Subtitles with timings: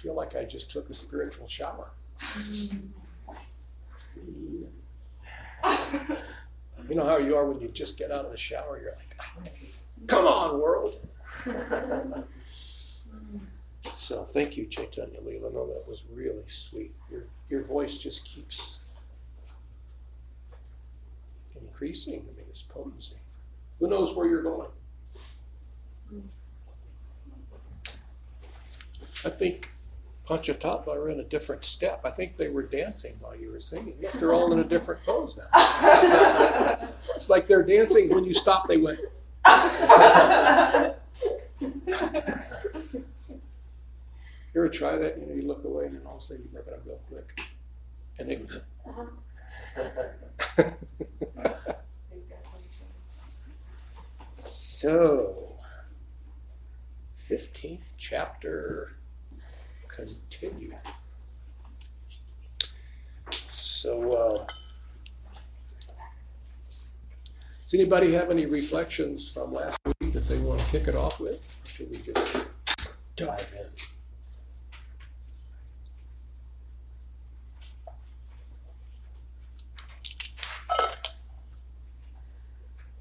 [0.00, 1.90] feel like I just took a spiritual shower.
[6.88, 8.80] You know how you are when you just get out of the shower?
[8.80, 9.42] You're like, oh,
[10.08, 11.06] come on, world.
[13.82, 15.52] so thank you, Chaitanya Leela.
[15.52, 16.92] No, that was really sweet.
[17.08, 19.04] Your, your voice just keeps
[21.60, 22.14] increasing.
[22.14, 23.16] I mean, it's potency.
[23.78, 24.70] Who knows where you're going?
[29.24, 29.70] I think
[30.30, 32.02] Panchatattva are in a different step.
[32.04, 33.94] I think they were dancing while you were singing.
[34.00, 35.48] Look, they're all in a different pose now.
[37.16, 38.08] it's like they're dancing.
[38.14, 39.00] When you stop, they went.
[39.00, 40.94] you
[44.54, 45.18] ever try that?
[45.18, 47.00] You know, you look away and then all of a sudden you're going to real
[47.08, 47.40] quick.
[48.20, 48.60] And they would go.
[54.36, 55.56] so,
[57.16, 58.99] 15th chapter
[60.00, 60.74] continue.
[63.30, 64.46] So, uh,
[67.62, 71.20] does anybody have any reflections from last week that they want to kick it off
[71.20, 71.62] with?
[71.64, 72.50] Or should we just
[73.16, 73.66] dive in?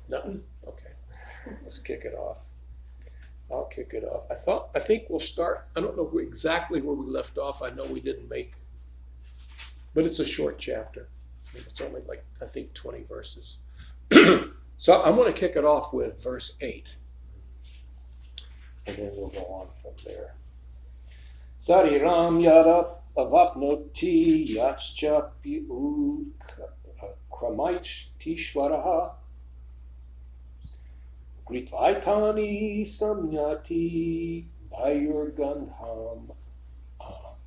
[0.10, 0.44] Nothing?
[0.68, 0.90] Okay.
[1.62, 2.50] Let's kick it off.
[3.52, 4.28] I'll kick it off.
[4.30, 5.68] I thought I think we'll start.
[5.76, 7.62] I don't know exactly where we left off.
[7.62, 8.54] I know we didn't make,
[9.94, 11.10] but it's a short chapter.
[11.56, 13.60] It's only like I think twenty verses.
[14.78, 16.96] so I'm going to kick it off with verse eight,
[18.86, 20.36] and then we'll go on from there.
[21.60, 26.28] Sariram yada avapnoti yachcha piu
[27.32, 29.14] kramaich tishvaraha
[31.50, 36.36] Gritvaitani samyati Bhayurgandham
[37.02, 37.38] ah.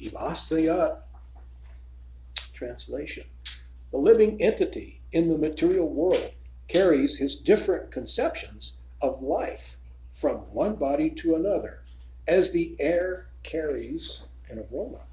[0.00, 1.02] Ivasayat.
[2.54, 3.24] Translation
[3.90, 6.32] The living entity in the material world
[6.68, 9.76] carries his different conceptions of life
[10.10, 11.82] from one body to another,
[12.26, 15.04] as the air carries an aroma.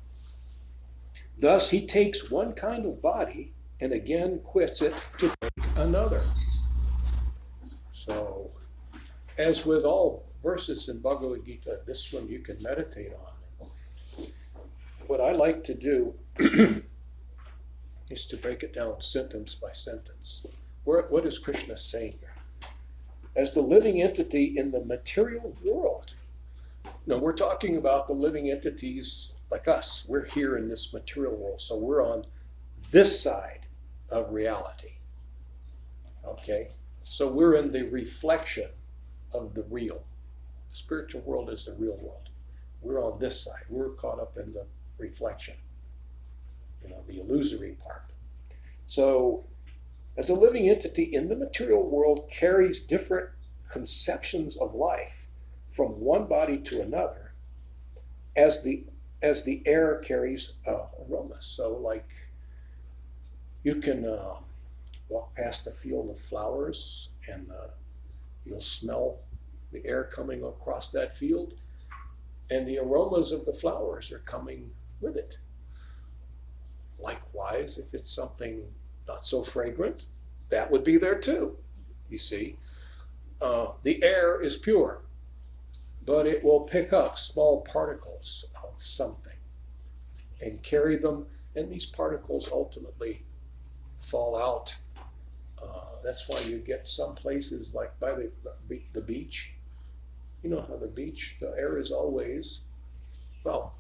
[1.38, 6.22] Thus, he takes one kind of body and again quits it to take another.
[8.10, 8.50] So,
[9.38, 13.68] as with all verses in Bhagavad Gita, this one you can meditate on.
[15.06, 16.16] What I like to do
[18.10, 20.48] is to break it down sentence by sentence.
[20.86, 22.16] What is Krishna saying?
[23.36, 26.16] As the living entity in the material world.
[27.06, 30.06] Now, we're talking about the living entities like us.
[30.08, 32.24] We're here in this material world, so we're on
[32.92, 33.68] this side
[34.10, 34.94] of reality.
[36.26, 36.70] Okay?
[37.10, 38.70] So we're in the reflection
[39.34, 40.06] of the real.
[40.70, 42.30] The spiritual world is the real world.
[42.84, 43.64] We're on this side.
[43.68, 44.68] We're caught up in the
[45.00, 45.56] reflection,
[46.84, 48.04] you know, the illusory part.
[48.86, 49.48] So,
[50.18, 53.32] as a living entity in the material world carries different
[53.68, 55.30] conceptions of life
[55.68, 57.34] from one body to another,
[58.38, 58.86] as the
[59.24, 61.38] as the air carries uh, aroma.
[61.42, 62.08] So, like
[63.64, 64.06] you can.
[64.06, 64.36] Uh,
[65.10, 67.68] walk past the field of flowers and uh,
[68.46, 69.20] you'll smell
[69.72, 71.56] the air coming across that field
[72.50, 74.72] and the aromas of the flowers are coming
[75.02, 75.38] with it.
[77.00, 78.64] Likewise, if it's something
[79.08, 80.06] not so fragrant,
[80.50, 81.58] that would be there too.
[82.10, 82.58] You see,
[83.42, 85.04] uh, the air is pure,
[86.06, 89.34] but it will pick up small particles of something
[90.42, 93.24] and carry them, and these particles ultimately
[94.00, 94.76] fall out
[95.62, 95.68] uh,
[96.04, 98.32] that's why you get some places like by the,
[98.94, 99.56] the beach.
[100.44, 102.68] You know how the beach, the air is always,
[103.44, 103.78] well,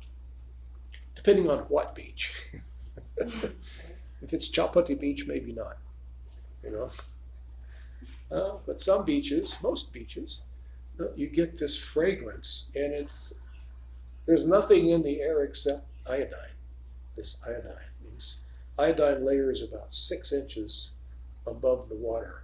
[1.16, 2.53] depending on what beach.
[3.18, 5.78] if it's Chowpatty Beach, maybe not.
[6.63, 6.90] You know,
[8.31, 10.44] uh, but some beaches, most beaches,
[11.16, 13.40] you get this fragrance, and it's
[14.25, 16.57] there's nothing in the air except iodine.
[17.15, 17.88] This iodine,
[18.88, 20.94] these layer is about six inches
[21.46, 22.44] above the water.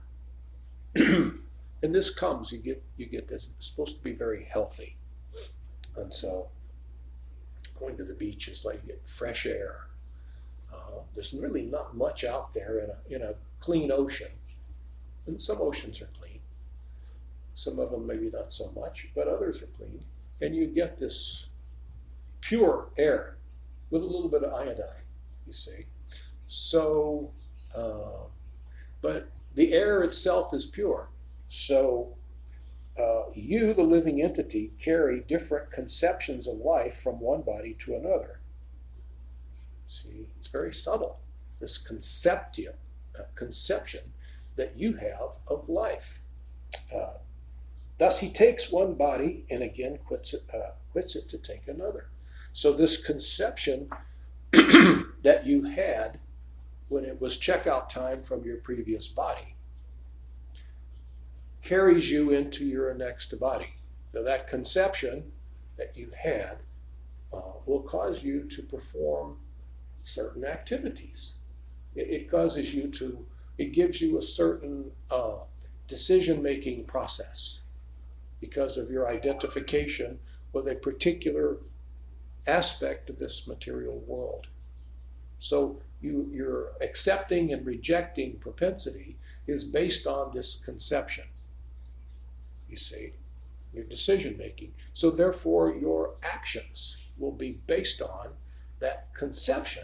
[0.95, 1.39] and
[1.81, 3.49] this comes, you get you get this.
[3.57, 4.97] It's supposed to be very healthy.
[5.95, 6.49] And so
[7.79, 9.87] going to the beach is like you get fresh air.
[10.73, 14.27] Uh, there's really not much out there in a, in a clean ocean.
[15.27, 16.39] And some oceans are clean.
[17.53, 20.03] Some of them maybe not so much, but others are clean.
[20.41, 21.49] And you get this
[22.41, 23.37] pure air
[23.89, 25.05] with a little bit of iodine,
[25.47, 25.85] you see.
[26.47, 27.31] So
[27.75, 28.25] uh,
[29.01, 31.09] but the air itself is pure.
[31.47, 32.15] So
[32.97, 38.39] uh, you, the living entity, carry different conceptions of life from one body to another.
[39.87, 41.21] See, it's very subtle.
[41.59, 42.73] This conception,
[43.17, 44.13] uh, conception
[44.55, 46.21] that you have of life.
[46.93, 47.17] Uh,
[47.97, 52.07] thus, he takes one body and again quits it, uh, quits it to take another.
[52.53, 53.89] So, this conception
[54.51, 56.19] that you had
[56.89, 59.55] when it was checkout time from your previous body
[61.65, 63.73] carries you into your next body.
[64.13, 65.31] Now, that conception
[65.77, 66.59] that you had
[67.33, 69.37] uh, will cause you to perform
[70.03, 71.37] certain activities.
[71.95, 73.25] It, it, causes you to,
[73.57, 75.37] it gives you a certain uh,
[75.87, 77.63] decision making process
[78.39, 80.19] because of your identification
[80.53, 81.57] with a particular
[82.45, 84.49] aspect of this material world.
[85.39, 89.17] So you, your accepting and rejecting propensity
[89.47, 91.25] is based on this conception.
[92.69, 93.13] You see,
[93.73, 94.73] your decision making.
[94.93, 98.33] So therefore, your actions will be based on
[98.79, 99.83] that conception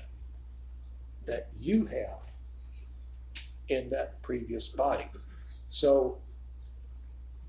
[1.26, 2.26] that you have
[3.68, 5.08] in that previous body.
[5.68, 6.20] So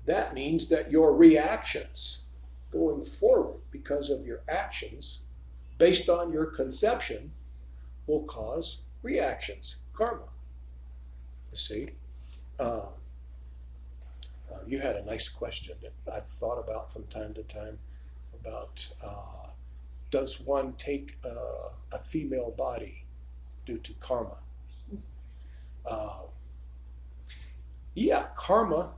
[0.05, 2.27] that means that your reactions
[2.71, 5.25] going forward because of your actions
[5.77, 7.31] based on your conception
[8.07, 10.23] will cause reactions, karma.
[11.51, 11.89] You see?
[12.59, 12.87] Uh,
[14.51, 17.79] uh, you had a nice question that I've thought about from time to time
[18.39, 19.47] about uh,
[20.11, 21.15] does one take
[21.91, 23.05] a female body
[23.65, 24.37] due to karma?
[25.85, 26.21] Uh,
[27.95, 28.91] yeah, karma,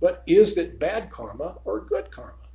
[0.00, 2.48] but is it bad karma or good karma?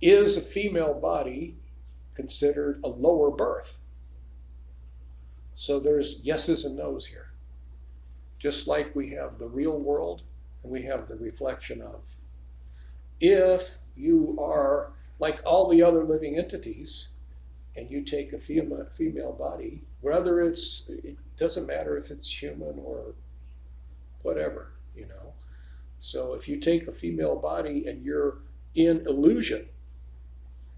[0.00, 1.56] Is a female body
[2.14, 3.84] considered a lower birth?
[5.54, 7.32] So there's yeses and nos here.
[8.38, 10.22] Just like we have the real world
[10.62, 12.08] and we have the reflection of.
[13.20, 17.10] If you are like all the other living entities
[17.76, 22.78] and you take a female, female body, whether it's, it doesn't matter if it's human
[22.82, 23.14] or
[24.22, 25.34] whatever, you know.
[25.98, 28.38] So if you take a female body and you're
[28.74, 29.68] in illusion,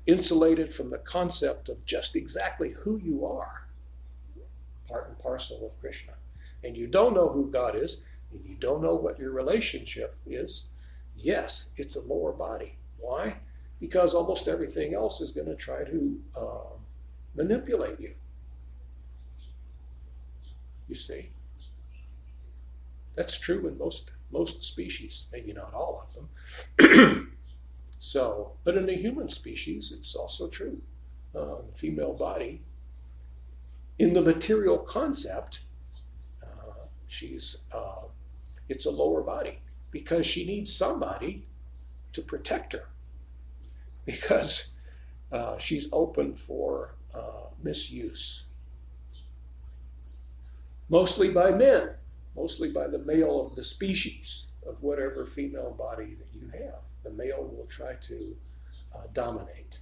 [0.07, 3.62] insulated from the concept of just exactly who you are,
[4.93, 6.13] part and parcel of Krishna,
[6.63, 10.73] and you don't know who God is, and you don't know what your relationship is,
[11.17, 12.77] yes, it's a lower body.
[12.99, 13.37] Why?
[13.81, 16.77] Because almost everything else is going to try to uh,
[17.35, 18.15] manipulate you.
[20.89, 21.31] You see?
[23.17, 27.33] That's true in most most species, maybe not all of them.
[27.99, 30.81] so, but in the human species, it's also true.
[31.35, 32.63] Uh, the female body,
[33.99, 35.61] in the material concept,
[36.43, 38.03] uh, she's uh,
[38.69, 39.59] it's a lower body
[39.91, 41.47] because she needs somebody
[42.13, 42.89] to protect her
[44.05, 44.75] because
[45.31, 48.49] uh, she's open for uh, misuse.
[50.89, 51.91] Mostly by men,
[52.37, 56.81] mostly by the male of the species of whatever female body that you have.
[57.03, 58.37] The male will try to
[58.95, 59.79] uh, dominate.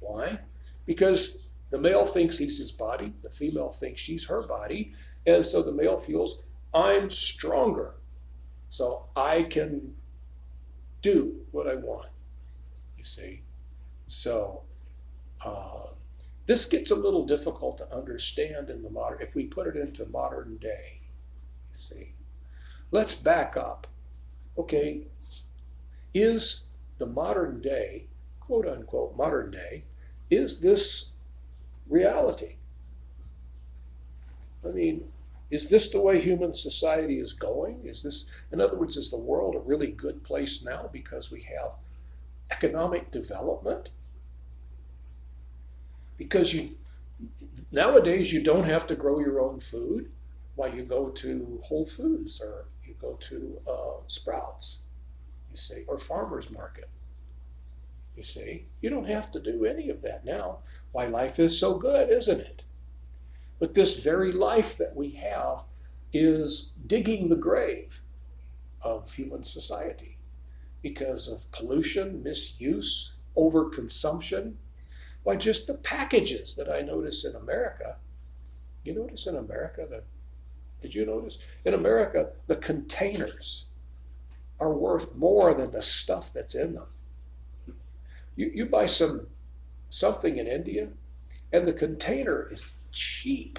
[0.00, 0.38] Why?
[0.86, 4.92] Because the male thinks he's his body, the female thinks she's her body,
[5.26, 7.96] and so the male feels, I'm stronger,
[8.68, 9.94] so I can
[11.02, 12.08] do what I want.
[12.96, 13.42] You see?
[14.06, 14.62] So
[15.44, 15.88] uh,
[16.46, 20.06] this gets a little difficult to understand in the modern, if we put it into
[20.06, 21.00] modern day.
[21.70, 22.14] You see?
[22.90, 23.86] Let's back up.
[24.56, 25.06] Okay,
[26.14, 28.08] is the modern day,
[28.40, 29.84] quote unquote, modern day,
[30.30, 31.17] is this
[31.88, 32.56] reality?
[34.64, 35.08] I mean,
[35.50, 37.80] is this the way human society is going?
[37.82, 41.42] Is this, in other words, is the world a really good place now because we
[41.42, 41.76] have
[42.50, 43.90] economic development?
[46.16, 46.76] Because you
[47.72, 50.10] nowadays you don't have to grow your own food
[50.54, 54.82] while you go to Whole Foods or you go to uh, Sprouts,
[55.50, 56.90] you see, or farmers market.
[58.18, 60.58] You see, you don't have to do any of that now.
[60.90, 62.64] Why life is so good, isn't it?
[63.60, 65.62] But this very life that we have
[66.12, 68.00] is digging the grave
[68.82, 70.18] of human society
[70.82, 74.54] because of pollution, misuse, overconsumption.
[75.22, 77.98] Why, just the packages that I notice in America.
[78.82, 80.06] You notice in America that,
[80.82, 81.38] did you notice?
[81.64, 83.68] In America, the containers
[84.58, 86.86] are worth more than the stuff that's in them.
[88.38, 89.26] You, you buy some
[89.90, 90.90] something in India,
[91.52, 93.58] and the container is cheap.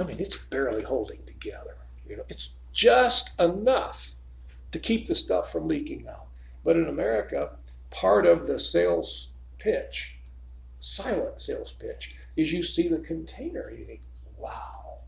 [0.00, 1.76] I mean, it's barely holding together.
[2.08, 4.14] You know, it's just enough
[4.70, 6.28] to keep the stuff from leaking out.
[6.64, 7.50] But in America,
[7.90, 10.20] part of the sales pitch,
[10.76, 14.00] silent sales pitch, is you see the container you think,
[14.38, 15.00] wow,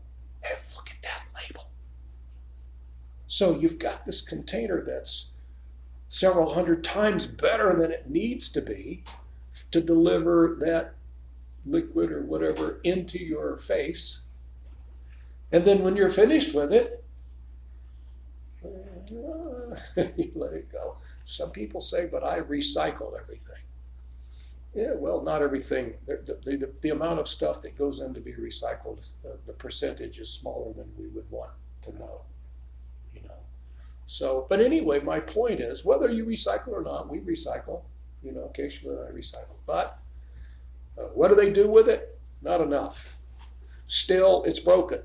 [0.47, 1.71] and look at that label.
[3.25, 5.34] So you've got this container that's
[6.07, 9.03] several hundred times better than it needs to be
[9.71, 10.95] to deliver that
[11.65, 14.35] liquid or whatever into your face.
[15.51, 17.03] And then when you're finished with it,
[20.17, 20.97] you let it go.
[21.25, 23.55] Some people say, but I recycle everything.
[24.73, 25.93] Yeah, well, not everything.
[26.05, 29.53] The, the, the, the amount of stuff that goes in to be recycled, uh, the
[29.53, 31.51] percentage is smaller than we would want
[31.83, 32.21] to know.
[34.05, 37.83] So, but anyway, my point is, whether you recycle or not, we recycle.
[38.23, 39.57] You know, occasionally I recycle.
[39.65, 39.99] But
[40.97, 42.19] uh, what do they do with it?
[42.41, 43.17] Not enough.
[43.87, 45.01] Still, it's broken.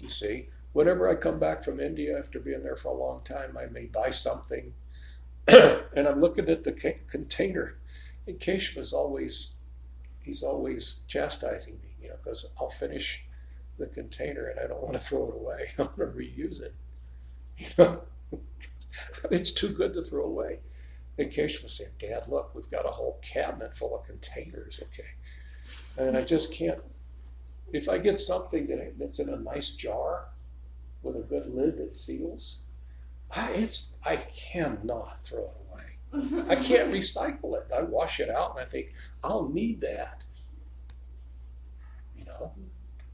[0.00, 3.56] You see, whenever I come back from India after being there for a long time,
[3.58, 4.74] I may buy something,
[5.48, 7.78] and I'm looking at the c- container.
[8.26, 9.56] And Keshva's always,
[10.20, 13.26] he's always chastising me, you know, because I'll finish
[13.78, 15.70] the container and I don't want to throw it away.
[15.78, 16.74] I want to reuse it.
[17.58, 18.02] You know,
[19.30, 20.60] it's too good to throw away.
[21.18, 25.08] And Keshva said, Dad, look, we've got a whole cabinet full of containers, okay?
[25.98, 26.78] And I just can't,
[27.72, 30.28] if I get something that, that's in a nice jar
[31.02, 32.62] with a good lid that seals,
[33.34, 36.44] I, it's, I cannot throw it away.
[36.48, 37.66] I can't recycle it.
[37.74, 38.92] I wash it out and I think,
[39.24, 40.24] I'll need that.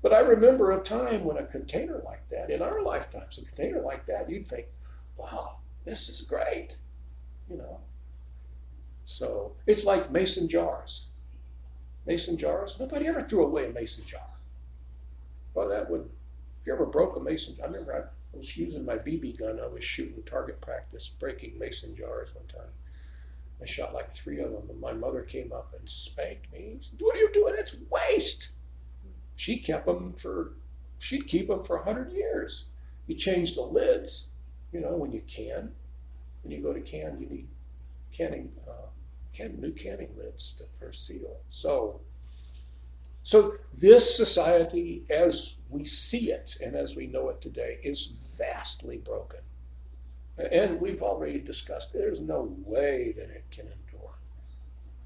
[0.02, 3.80] But I remember a time when a container like that, in our lifetimes, a container
[3.80, 4.66] like that, you'd think,
[5.16, 5.48] wow,
[5.84, 6.76] this is great.
[7.48, 7.80] You know?
[9.04, 11.10] So it's like mason jars.
[12.04, 12.78] Mason jars.
[12.80, 14.20] Nobody ever threw away a mason jar.
[15.54, 16.10] Well, that would,
[16.60, 19.60] if you ever broke a mason, I remember I was using my BB gun.
[19.60, 22.70] I was shooting target practice, breaking mason jars one time.
[23.60, 26.78] I shot like three of them, and my mother came up and spanked me.
[26.80, 27.54] Said, what are you doing?
[27.56, 28.50] It's waste.
[29.42, 30.52] She kept them for,
[31.00, 32.68] she'd keep them for 100 years.
[33.08, 34.36] You change the lids,
[34.70, 35.72] you know, when you can.
[36.42, 37.48] When you go to can, you need
[38.12, 38.86] canning, uh,
[39.32, 41.38] can, new canning lids to first seal.
[41.50, 42.02] So,
[43.24, 48.98] so this society, as we see it and as we know it today, is vastly
[48.98, 49.40] broken.
[50.38, 54.12] And we've already discussed there's no way that it can endure.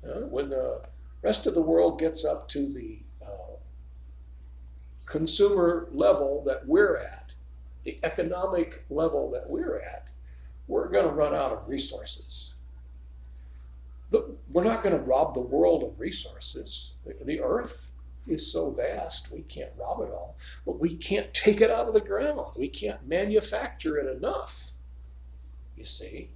[0.07, 0.87] Uh, when the
[1.23, 2.99] rest of the world gets up to the
[5.07, 7.35] consumer level that we're at,
[7.85, 10.11] the economic level that we're at,
[10.67, 12.57] we're going to run out of resources.
[14.11, 16.97] The, we're not going to rob the world of resources.
[17.05, 17.95] The, the earth
[18.27, 20.37] is so vast, we can't rob it all.
[20.65, 22.41] But we can't take it out of the ground.
[22.57, 24.73] We can't manufacture it enough
[25.77, 26.31] you see,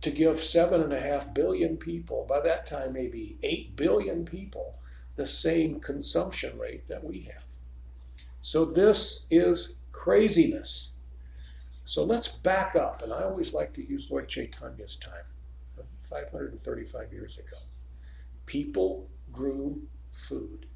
[0.00, 4.78] to give seven and a half billion people, by that time maybe eight billion people,
[5.16, 7.49] the same consumption rate that we have.
[8.40, 10.96] So this is craziness.
[11.84, 15.24] So let's back up, and I always like to use Lord Chaitanya's time,
[16.02, 17.56] 535 years ago.
[18.46, 19.82] People grew
[20.12, 20.66] food.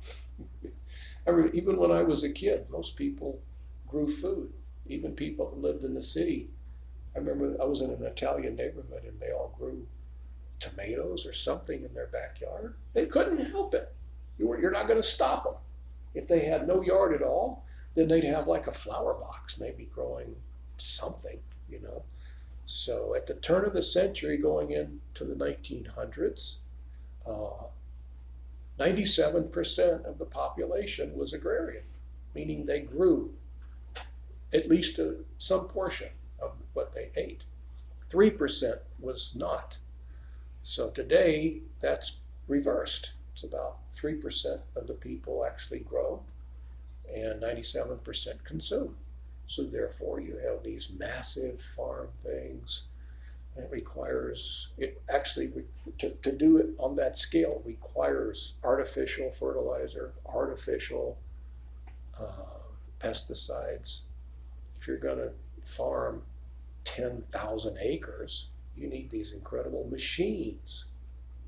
[1.28, 3.40] Even when I was a kid, most people
[3.86, 4.52] grew food
[4.88, 6.50] even people who lived in the city.
[7.14, 9.86] I remember I was in an Italian neighborhood and they all grew
[10.58, 12.76] tomatoes or something in their backyard.
[12.92, 13.94] They couldn't help it.
[14.38, 15.54] You're not going to stop them.
[16.16, 19.66] If they had no yard at all, then they'd have like a flower box and
[19.66, 20.34] they'd be growing
[20.78, 22.04] something, you know.
[22.64, 26.58] So at the turn of the century, going into the 1900s,
[27.26, 27.66] uh,
[28.80, 31.84] 97% of the population was agrarian,
[32.34, 33.34] meaning they grew
[34.52, 36.08] at least a, some portion
[36.40, 37.44] of what they ate.
[38.08, 39.78] 3% was not.
[40.62, 43.12] So today, that's reversed.
[43.36, 46.22] It's about 3% of the people actually grow
[47.14, 48.96] and 97% consume.
[49.46, 52.88] So therefore, you have these massive farm things.
[53.54, 55.52] It requires, it actually,
[55.98, 61.18] to, to do it on that scale requires artificial fertilizer, artificial
[62.18, 62.62] uh,
[63.00, 64.04] pesticides,
[64.78, 66.22] if you're going to farm
[66.84, 70.86] 10,000 acres, you need these incredible machines.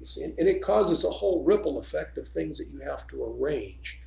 [0.01, 4.01] And it causes a whole ripple effect of things that you have to arrange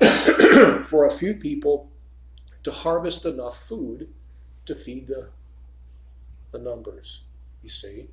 [0.86, 1.90] for a few people
[2.62, 4.08] to harvest enough food
[4.66, 5.28] to feed the,
[6.52, 7.24] the numbers.
[7.62, 8.08] You see,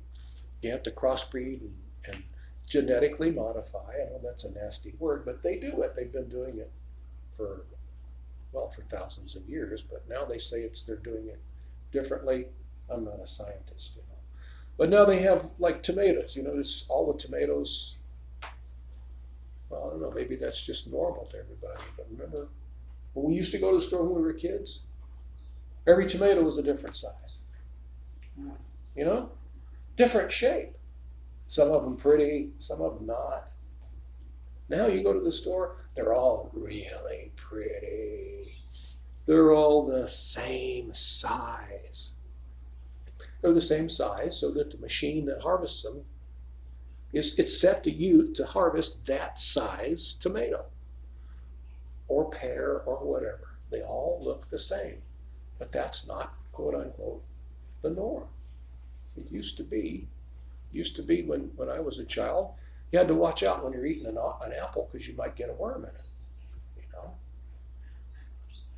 [0.62, 1.74] you have to crossbreed and,
[2.06, 2.22] and
[2.66, 3.92] genetically modify.
[3.94, 5.94] I know that's a nasty word, but they do it.
[5.94, 6.70] They've been doing it
[7.30, 7.64] for
[8.52, 11.40] well, for thousands of years, but now they say it's they're doing it
[11.90, 12.46] differently.
[12.90, 14.00] I'm not a scientist.
[14.82, 16.34] But now they have like tomatoes.
[16.34, 17.98] You notice all the tomatoes.
[19.68, 20.10] Well, I don't know.
[20.10, 21.80] Maybe that's just normal to everybody.
[21.96, 22.48] But remember,
[23.12, 24.86] when we used to go to the store when we were kids,
[25.86, 27.44] every tomato was a different size.
[28.96, 29.30] You know,
[29.94, 30.74] different shape.
[31.46, 33.52] Some of them pretty, some of them not.
[34.68, 38.56] Now you go to the store, they're all really pretty.
[39.26, 42.11] They're all the same size.
[43.42, 46.04] They're the same size so that the machine that harvests them
[47.12, 50.66] is it's set to you to harvest that size tomato
[52.08, 53.56] or pear or whatever.
[53.70, 55.02] They all look the same.
[55.58, 57.22] But that's not quote unquote
[57.82, 58.28] the norm.
[59.16, 60.08] It used to be
[60.72, 62.54] used to be when, when I was a child,
[62.90, 65.50] you had to watch out when you're eating an, an apple because you might get
[65.50, 66.06] a worm in it.
[66.76, 67.14] You know?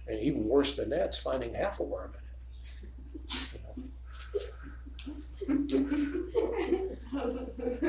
[0.08, 3.53] And even worse than that is finding half a worm in it.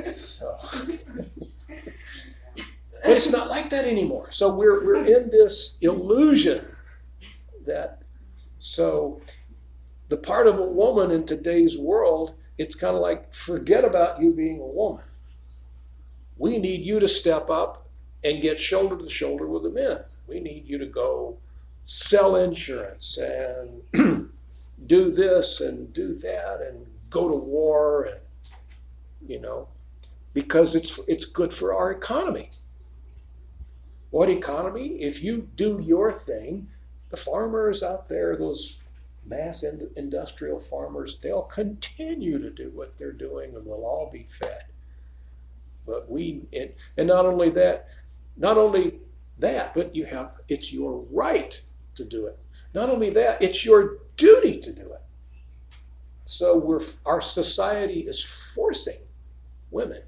[0.05, 0.57] So,
[3.03, 4.31] but it's not like that anymore.
[4.31, 6.63] So we're, we're in this illusion
[7.65, 8.01] that,
[8.57, 9.21] so
[10.07, 14.31] the part of a woman in today's world it's kind of like forget about you
[14.31, 15.03] being a woman.
[16.38, 17.88] We need you to step up
[18.24, 20.00] and get shoulder to shoulder with the men.
[20.27, 21.38] We need you to go
[21.83, 24.31] sell insurance and
[24.85, 28.19] do this and do that and go to war and
[29.25, 29.69] you know
[30.34, 32.50] because it's it's good for our economy.
[34.10, 34.88] What economy?
[35.01, 36.67] If you do your thing,
[37.10, 38.84] the farmers out there, those
[39.27, 39.63] mass
[39.95, 44.65] industrial farmers, they'll continue to do what they're doing and we'll all be fed.
[45.86, 46.41] But we,
[46.98, 47.88] and not only that,
[48.38, 49.00] not only
[49.39, 51.60] that, but you have, it's your right
[51.95, 52.38] to do it.
[52.74, 55.04] Not only that, it's your duty to do it.
[56.25, 59.00] So we're, our society is forcing
[59.72, 60.01] women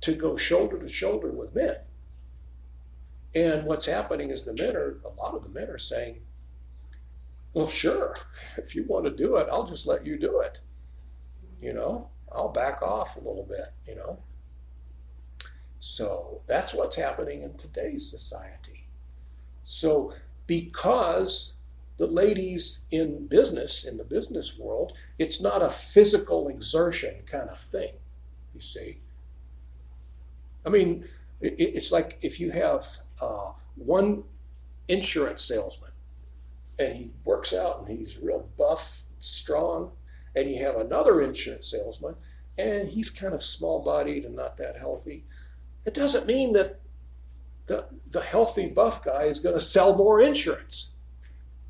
[0.00, 1.76] to go shoulder to shoulder with men.
[3.34, 6.20] And what's happening is the men are, a lot of the men are saying,
[7.52, 8.16] well, sure.
[8.56, 10.60] If you want to do it, I'll just let you do it.
[11.60, 14.18] You know, I'll back off a little bit, you know.
[15.78, 18.86] So that's what's happening in today's society.
[19.64, 20.12] So,
[20.46, 21.57] because
[21.98, 27.60] the ladies in business, in the business world, it's not a physical exertion kind of
[27.60, 27.92] thing,
[28.54, 29.00] you see.
[30.64, 31.04] I mean,
[31.40, 32.84] it's like if you have
[33.20, 34.24] uh, one
[34.88, 35.90] insurance salesman
[36.78, 39.92] and he works out and he's real buff, strong.
[40.36, 42.14] And you have another insurance salesman
[42.56, 45.24] and he's kind of small bodied and not that healthy.
[45.84, 46.80] It doesn't mean that
[47.66, 50.96] the, the healthy buff guy is going to sell more insurance.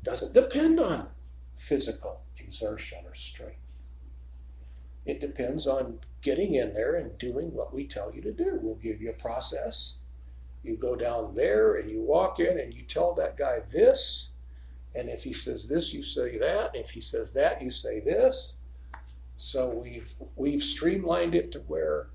[0.03, 1.09] Doesn't depend on
[1.55, 3.83] physical exertion or strength.
[5.05, 8.59] It depends on getting in there and doing what we tell you to do.
[8.61, 10.03] We'll give you a process.
[10.63, 14.35] You go down there and you walk in and you tell that guy this,
[14.95, 16.71] and if he says this, you say that.
[16.73, 18.57] If he says that, you say this.
[19.37, 22.07] So we've we've streamlined it to where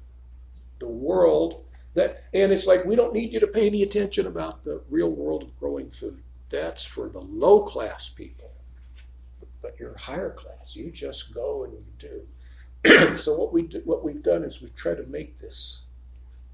[0.79, 4.65] the world that and it's like we don't need you to pay any attention about
[4.65, 6.24] the real world of growing food.
[6.55, 8.53] That's for the low class people.
[9.61, 10.77] But you're higher class.
[10.77, 11.85] You just go and you
[12.85, 13.17] do.
[13.17, 15.89] so what we do, what we've done is we try to make this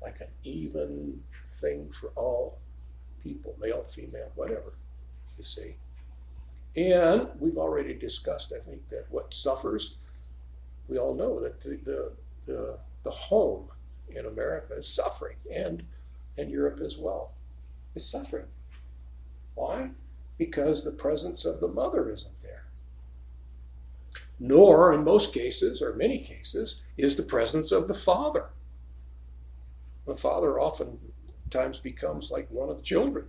[0.00, 1.20] like an even
[1.52, 2.60] thing for all
[3.22, 4.72] people, male, female, whatever.
[5.36, 5.76] You see.
[6.76, 9.98] And we've already discussed, I think, that what suffers,
[10.88, 12.12] we all know that the, the,
[12.46, 13.68] the, the home
[14.08, 15.84] in America is suffering, and,
[16.38, 17.32] and Europe as well
[17.94, 18.46] is suffering.
[19.60, 19.90] Why?
[20.38, 22.64] Because the presence of the mother isn't there.
[24.38, 28.46] Nor, in most cases, or many cases, is the presence of the father.
[30.06, 33.26] The father oftentimes becomes like one of the children.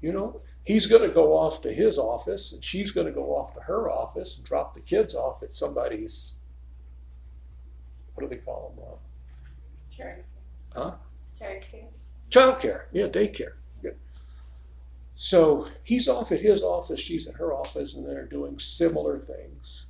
[0.00, 3.36] You know, he's going to go off to his office and she's going to go
[3.36, 6.40] off to her office and drop the kids off at somebody's
[8.14, 10.22] what do they call them uh, Charity.
[10.74, 10.94] huh
[11.40, 11.86] Childcare.
[12.30, 13.57] childcare yeah daycare
[15.20, 19.86] so he's off at his office she's at her office and they're doing similar things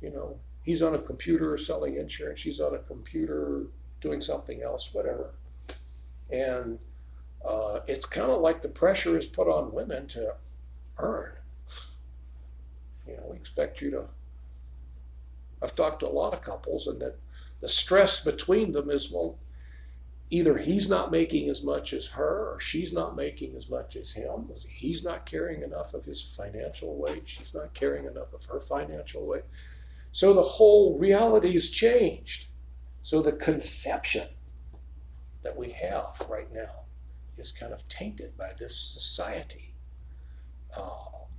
[0.00, 3.66] you know he's on a computer selling insurance she's on a computer
[4.00, 5.34] doing something else whatever
[6.30, 6.78] and
[7.44, 10.34] uh, it's kind of like the pressure is put on women to
[10.98, 11.32] earn.
[13.06, 14.04] You know, we expect you to.
[15.62, 17.16] I've talked to a lot of couples, and that
[17.60, 19.38] the stress between them is well,
[20.30, 24.12] either he's not making as much as her, or she's not making as much as
[24.12, 24.48] him.
[24.68, 27.28] He's not carrying enough of his financial weight.
[27.28, 29.44] She's not carrying enough of her financial weight.
[30.12, 32.46] So the whole reality has changed.
[33.02, 34.26] So the conception
[35.42, 36.84] that we have right now
[37.36, 39.74] is kind of tainted by this society.
[40.76, 40.90] Uh,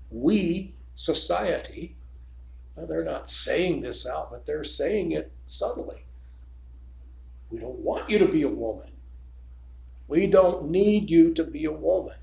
[0.10, 1.95] we, society,
[2.89, 6.06] they're not saying this out, but they're saying it subtly.
[7.51, 8.87] We don't want you to be a woman.
[10.07, 12.15] We don't need you to be a woman.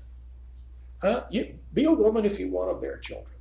[1.01, 1.25] Huh?
[1.29, 3.37] You, be a woman if you want to bear children.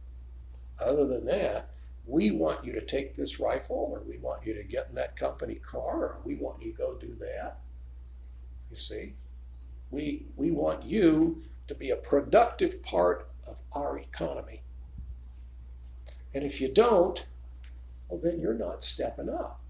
[0.84, 1.70] Other than that,
[2.06, 5.16] we want you to take this rifle, or we want you to get in that
[5.16, 7.58] company car, or we want you to go do that.
[8.70, 9.14] You see?
[9.90, 14.62] We, we want you to be a productive part of our economy.
[16.34, 17.26] And if you don't,
[18.08, 19.60] well, then you're not stepping up.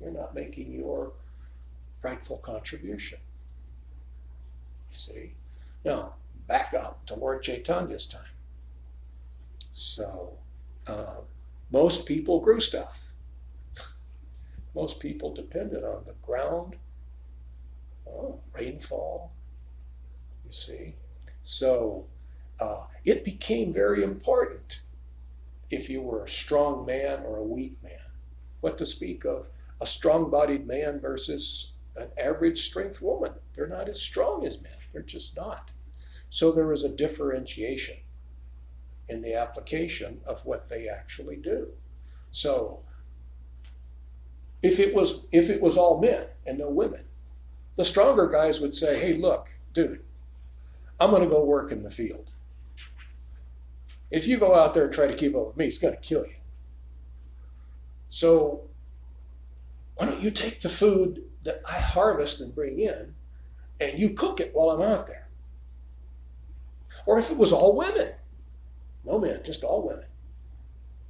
[0.00, 1.12] You're not making your
[2.02, 3.18] rightful contribution.
[4.90, 5.34] See?
[5.84, 6.14] Now,
[6.46, 8.22] back up to Lord Chaitanya's time.
[9.70, 10.38] So,
[10.86, 11.20] uh,
[11.70, 13.12] most people grew stuff.
[14.74, 16.76] most people depended on the ground,
[18.06, 19.32] oh, rainfall,
[20.44, 20.94] you see.
[21.42, 22.06] So,
[22.60, 24.80] uh, it became very important
[25.70, 27.92] if you were a strong man or a weak man.
[28.60, 33.32] What to speak of a strong bodied man versus an average strength woman.
[33.54, 35.72] They're not as strong as men, they're just not.
[36.30, 37.96] So there is a differentiation
[39.08, 41.68] in the application of what they actually do.
[42.30, 42.82] So
[44.62, 47.04] if it was if it was all men and no women,
[47.76, 50.02] the stronger guys would say, "Hey, look, dude,
[51.00, 52.32] I'm going to go work in the field.
[54.10, 56.00] If you go out there and try to keep up with me, it's going to
[56.00, 56.34] kill you.
[58.08, 58.67] So
[59.98, 63.14] why don't you take the food that I harvest and bring in
[63.80, 65.28] and you cook it while I'm out there?
[67.04, 68.12] Or if it was all women,
[69.04, 70.06] no men, just all women,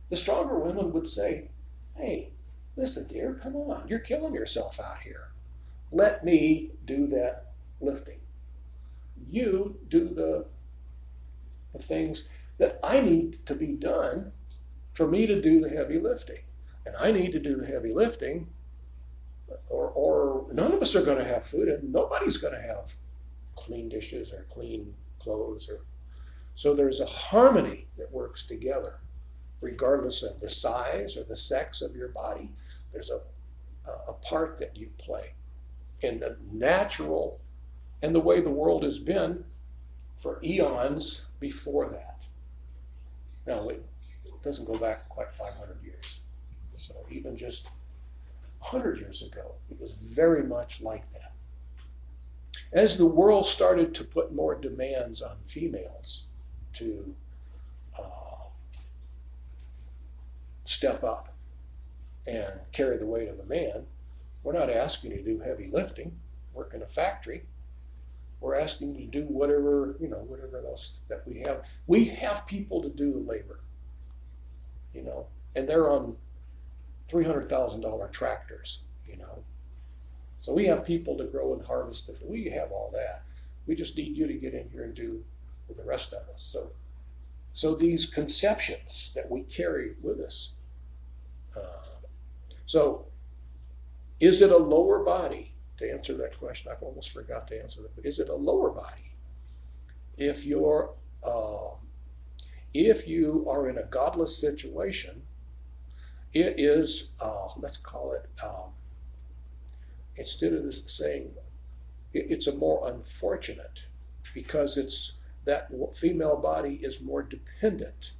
[0.09, 1.51] the stronger women would say,
[1.96, 2.31] Hey,
[2.77, 5.33] listen, dear, come on, you're killing yourself out here.
[5.92, 8.20] Let me do that lifting.
[9.29, 10.46] You do the,
[11.74, 14.33] the things that I need to be done
[14.94, 16.40] for me to do the heavy lifting.
[16.87, 18.48] And I need to do the heavy lifting
[19.68, 22.94] or, or none of us are going to have food and nobody's going to have
[23.56, 25.80] clean dishes or clean clothes or
[26.54, 28.98] so there's a harmony that works together
[29.62, 32.50] regardless of the size or the sex of your body.
[32.92, 33.20] There's a,
[34.08, 35.34] a part that you play
[36.00, 37.40] in the natural
[38.02, 39.44] and the way the world has been
[40.16, 42.26] for eons before that.
[43.46, 43.84] Now it
[44.42, 46.22] doesn't go back quite 500 years
[46.78, 47.68] so even just
[48.61, 49.55] 100 years ago.
[49.71, 51.33] It was very much like that.
[52.73, 56.29] As the world started to put more demands on females
[56.75, 57.14] to
[57.99, 58.49] uh,
[60.64, 61.35] step up
[62.27, 63.87] and carry the weight of a man,
[64.42, 66.18] we're not asking you to do heavy lifting,
[66.53, 67.44] work in a factory.
[68.40, 71.66] We're asking you to do whatever, you know, whatever else that we have.
[71.87, 73.61] We have people to do labor,
[74.94, 76.16] you know, and they're on
[77.11, 79.44] $300,000 tractors, you know.
[80.38, 82.29] So we have people to grow and harvest the.
[82.29, 83.23] We have all that.
[83.66, 85.25] We just need you to get in here and do
[85.66, 86.42] with the rest of us.
[86.42, 86.71] So,
[87.53, 90.55] so these conceptions that we carry with us.
[91.57, 91.83] Uh,
[92.66, 93.07] so,
[94.21, 95.53] is it a lower body?
[95.79, 97.94] To answer that question, I almost forgot to answer that.
[97.94, 99.12] But is it a lower body?
[100.16, 100.90] If you're,
[101.23, 101.77] uh,
[102.75, 105.23] if you are in a godless situation,
[106.33, 108.73] it is, uh, let's call it, um,
[110.17, 111.31] instead of saying,
[112.12, 113.87] it, it's a more unfortunate
[114.35, 118.12] because it's that female body is more dependent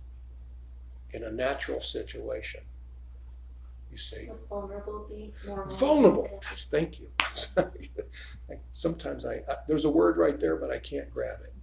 [1.11, 2.62] in a natural situation.
[3.90, 6.40] You see, vulnerable, be more vulnerable.
[6.42, 7.09] Thank you.
[8.71, 11.55] Sometimes I, I there's a word right there, but I can't grab it.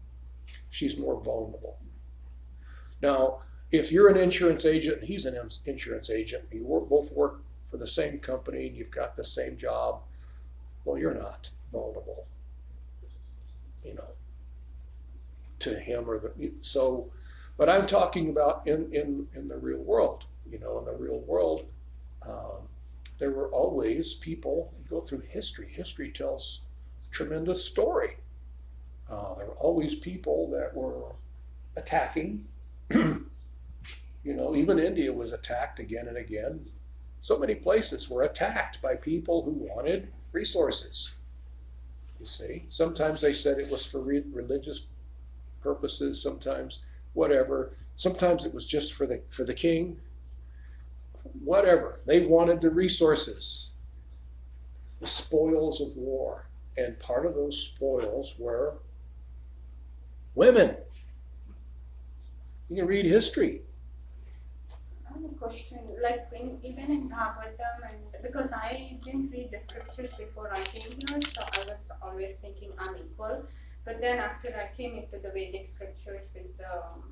[0.69, 1.79] She's more vulnerable.
[3.01, 3.41] Now,
[3.75, 7.77] if you're an insurance agent and he's an insurance agent, you work, both work for
[7.77, 10.01] the same company and you've got the same job,
[10.83, 12.27] well, you're not vulnerable,
[13.83, 14.09] you know,
[15.59, 17.11] to him or the so.
[17.57, 20.25] But I'm talking about in in in the real world.
[20.49, 21.65] You know, in the real world,
[22.21, 22.69] um,
[23.19, 24.73] there were always people.
[24.77, 25.67] You go through history.
[25.67, 26.61] History tells
[27.09, 28.17] a tremendous story.
[29.09, 31.03] Uh, there were always people that were
[31.75, 32.45] attacking
[34.25, 36.65] You know, even India was attacked again and again.
[37.21, 41.15] So many places were attacked by people who wanted resources.
[42.19, 44.87] You see, sometimes they said it was for re- religious
[45.61, 46.21] purposes.
[46.21, 47.73] Sometimes whatever.
[47.95, 49.99] Sometimes it was just for the for the king.
[51.43, 53.73] Whatever they wanted, the resources,
[55.01, 58.79] the spoils of war, and part of those spoils were
[60.33, 60.77] women.
[62.69, 63.61] You can read history.
[65.55, 65.95] I have a question.
[66.01, 70.91] Like in, even in Bhagavatam, and because I didn't read the scriptures before I came
[71.07, 73.45] here, so I was always thinking I'm equal.
[73.85, 77.03] But then after I came into the Vedic scriptures with the um,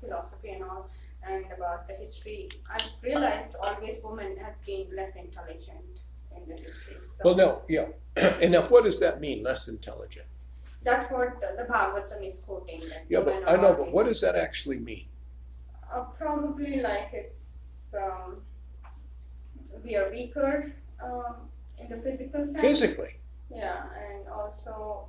[0.00, 0.90] philosophy and all,
[1.26, 6.00] and about the history, I realized always woman has been less intelligent
[6.36, 6.96] in the history.
[7.02, 7.86] So Well, no, yeah.
[8.16, 9.42] and now, what does that mean?
[9.42, 10.26] Less intelligent?
[10.82, 12.80] that's what the, the Bhagavatam is quoting.
[13.10, 13.74] Yeah, but I know.
[13.74, 15.06] But what does that actually mean?
[15.92, 17.59] Uh, probably like it's
[17.94, 18.42] um,
[19.84, 20.72] we are weaker
[21.02, 21.34] um,
[21.78, 22.60] in the physical sense.
[22.60, 23.16] Physically,
[23.50, 25.06] Yeah, and also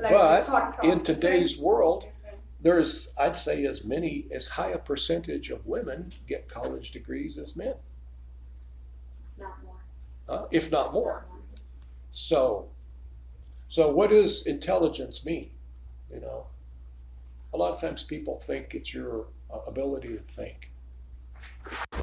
[0.00, 2.06] like But in today's world,
[2.60, 7.56] there's I'd say as many as high a percentage of women get college degrees as
[7.56, 7.74] men,
[9.38, 9.74] not more.
[10.28, 11.26] uh, if not more.
[12.10, 12.68] So,
[13.68, 15.50] so what does intelligence mean?
[16.12, 16.46] You know,
[17.52, 20.70] a lot of times people think it's your uh, ability to think.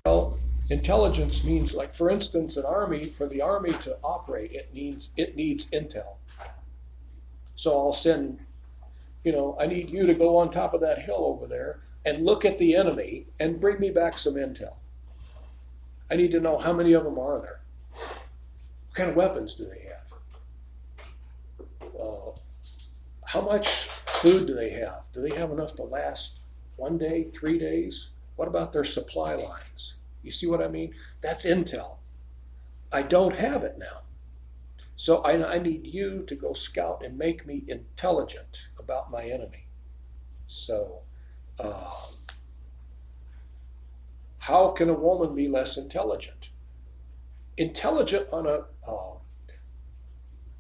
[0.06, 0.38] Well,
[0.70, 5.36] intelligence means, like for instance, an army for the army to operate, it needs it
[5.36, 6.18] needs intel.
[7.56, 8.40] So I'll send,
[9.24, 12.26] you know, I need you to go on top of that hill over there and
[12.26, 14.78] look at the enemy and bring me back some intel.
[16.10, 17.62] I need to know how many of them are there.
[17.92, 20.12] What kind of weapons do they have?
[21.98, 22.32] Uh,
[23.28, 25.08] how much food do they have?
[25.14, 26.40] Do they have enough to last
[26.76, 28.12] one day, three days?
[28.42, 30.00] What about their supply lines?
[30.24, 30.96] You see what I mean?
[31.22, 32.00] That's intel.
[32.92, 34.02] I don't have it now.
[34.96, 39.68] So I, I need you to go scout and make me intelligent about my enemy.
[40.48, 41.02] So,
[41.64, 41.76] um,
[44.40, 46.50] how can a woman be less intelligent?
[47.58, 49.20] Intelligent on a, um,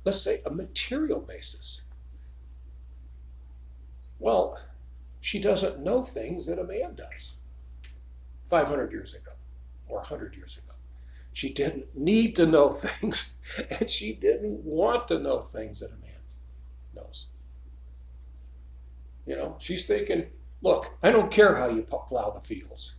[0.06, 1.88] let's say, a material basis.
[4.20, 4.60] Well,
[5.20, 7.40] she doesn't know things that a man does
[8.51, 9.31] 500 years ago
[9.87, 10.73] or 100 years ago.
[11.33, 13.39] She didn't need to know things,
[13.79, 16.11] and she didn't want to know things that a man
[16.93, 17.31] knows.
[19.25, 20.27] You know, she's thinking,
[20.61, 22.97] look, I don't care how you plow the fields.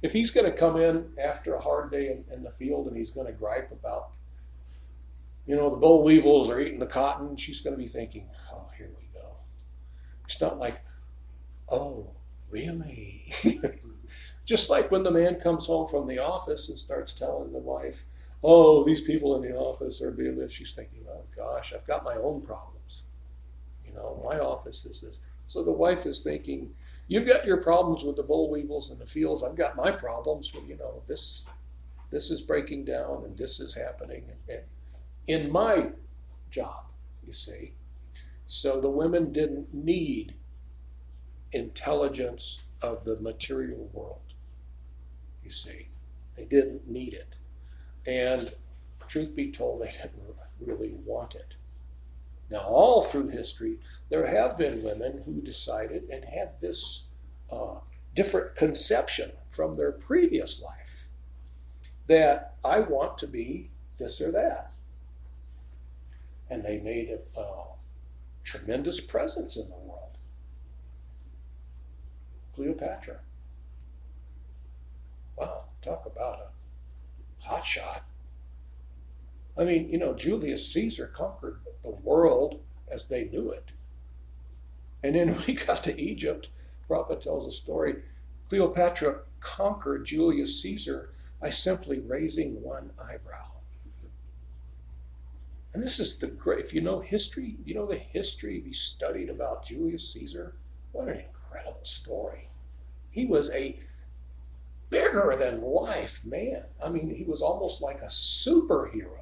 [0.00, 2.96] If he's going to come in after a hard day in, in the field and
[2.96, 4.16] he's going to gripe about,
[5.46, 8.68] you know, the boll weevils are eating the cotton, she's going to be thinking, oh,
[8.76, 9.36] here we go.
[10.24, 10.80] It's not like,
[11.70, 12.14] oh,
[12.50, 13.32] really?
[14.44, 18.04] Just like when the man comes home from the office and starts telling the wife,
[18.42, 22.04] oh, these people in the office are being this, she's thinking, oh gosh, I've got
[22.04, 23.04] my own problems.
[23.86, 25.18] You know, my office is this.
[25.46, 26.70] So the wife is thinking,
[27.08, 29.44] you've got your problems with the boll weevils in the fields.
[29.44, 31.46] I've got my problems with, you know, this
[32.10, 34.24] this is breaking down and this is happening
[35.26, 35.90] in my
[36.50, 36.86] job,
[37.24, 37.74] you see.
[38.46, 40.34] So the women didn't need
[41.52, 44.31] intelligence of the material world.
[45.42, 45.88] You see,
[46.36, 47.36] they didn't need it.
[48.06, 48.52] And
[49.08, 50.22] truth be told, they didn't
[50.60, 51.54] really want it.
[52.50, 53.78] Now, all through history,
[54.10, 57.08] there have been women who decided and had this
[57.50, 57.76] uh,
[58.14, 61.08] different conception from their previous life
[62.06, 64.72] that I want to be this or that.
[66.50, 67.64] And they made a uh,
[68.44, 70.18] tremendous presence in the world.
[72.54, 73.20] Cleopatra.
[75.36, 78.02] Wow, talk about a hot shot.
[79.58, 83.72] I mean, you know, Julius Caesar conquered the world as they knew it.
[85.02, 86.50] And then when he got to Egypt,
[86.86, 88.02] Prophet tells a story
[88.48, 93.46] Cleopatra conquered Julius Caesar by simply raising one eyebrow.
[95.74, 99.30] And this is the great, if you know history, you know the history we studied
[99.30, 100.54] about Julius Caesar.
[100.92, 102.44] What an incredible story.
[103.10, 103.80] He was a
[104.92, 106.66] bigger than life man.
[106.84, 109.18] I mean, he was almost like a superhero.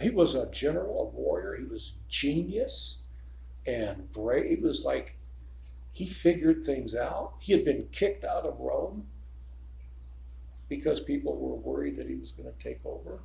[0.00, 1.56] He was a general, a warrior.
[1.56, 3.08] He was genius
[3.66, 4.48] and brave.
[4.48, 5.16] He was like,
[5.92, 7.34] he figured things out.
[7.40, 9.08] He had been kicked out of Rome
[10.68, 13.20] because people were worried that he was going to take over.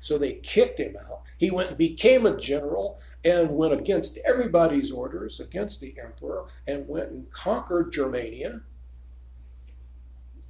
[0.00, 1.22] So they kicked him out.
[1.38, 6.86] He went and became a general and went against everybody's orders, against the emperor, and
[6.86, 8.60] went and conquered Germania.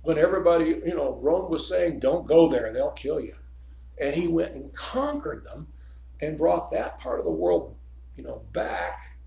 [0.04, 3.34] When everybody, you know, Rome was saying, don't go there, they'll kill you.
[3.98, 5.68] And he went and conquered them
[6.20, 7.76] and brought that part of the world,
[8.16, 9.18] you know, back,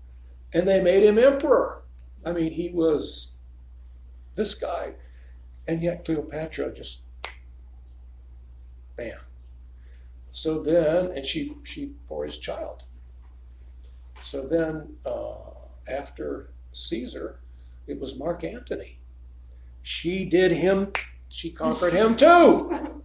[0.52, 1.84] and they made him emperor.
[2.24, 3.38] I mean, he was
[4.34, 4.94] this guy,
[5.66, 7.02] and yet Cleopatra just
[8.96, 9.18] bam.
[10.30, 12.84] So then, and she she bore his child.
[14.22, 15.34] So then, uh,
[15.86, 17.40] after Caesar,
[17.86, 18.97] it was Mark Antony.
[19.88, 20.92] She did him.
[21.30, 23.02] She conquered him too.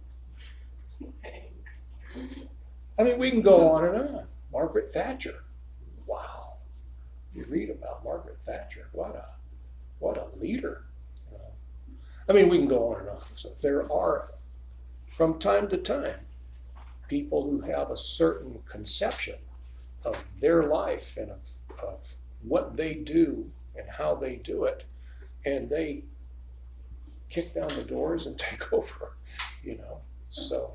[2.98, 4.26] I mean, we can go on and on.
[4.52, 5.44] Margaret Thatcher.
[6.06, 6.58] Wow.
[7.34, 8.90] You read about Margaret Thatcher.
[8.92, 9.24] What a
[9.98, 10.84] what a leader.
[12.28, 13.20] I mean, we can go on and on.
[13.34, 14.26] So there are,
[14.98, 16.18] from time to time,
[17.08, 19.36] people who have a certain conception
[20.04, 21.48] of their life and of,
[21.82, 24.84] of what they do and how they do it,
[25.46, 26.04] and they
[27.34, 29.16] kick down the doors and take over,
[29.62, 30.00] you know.
[30.28, 30.74] So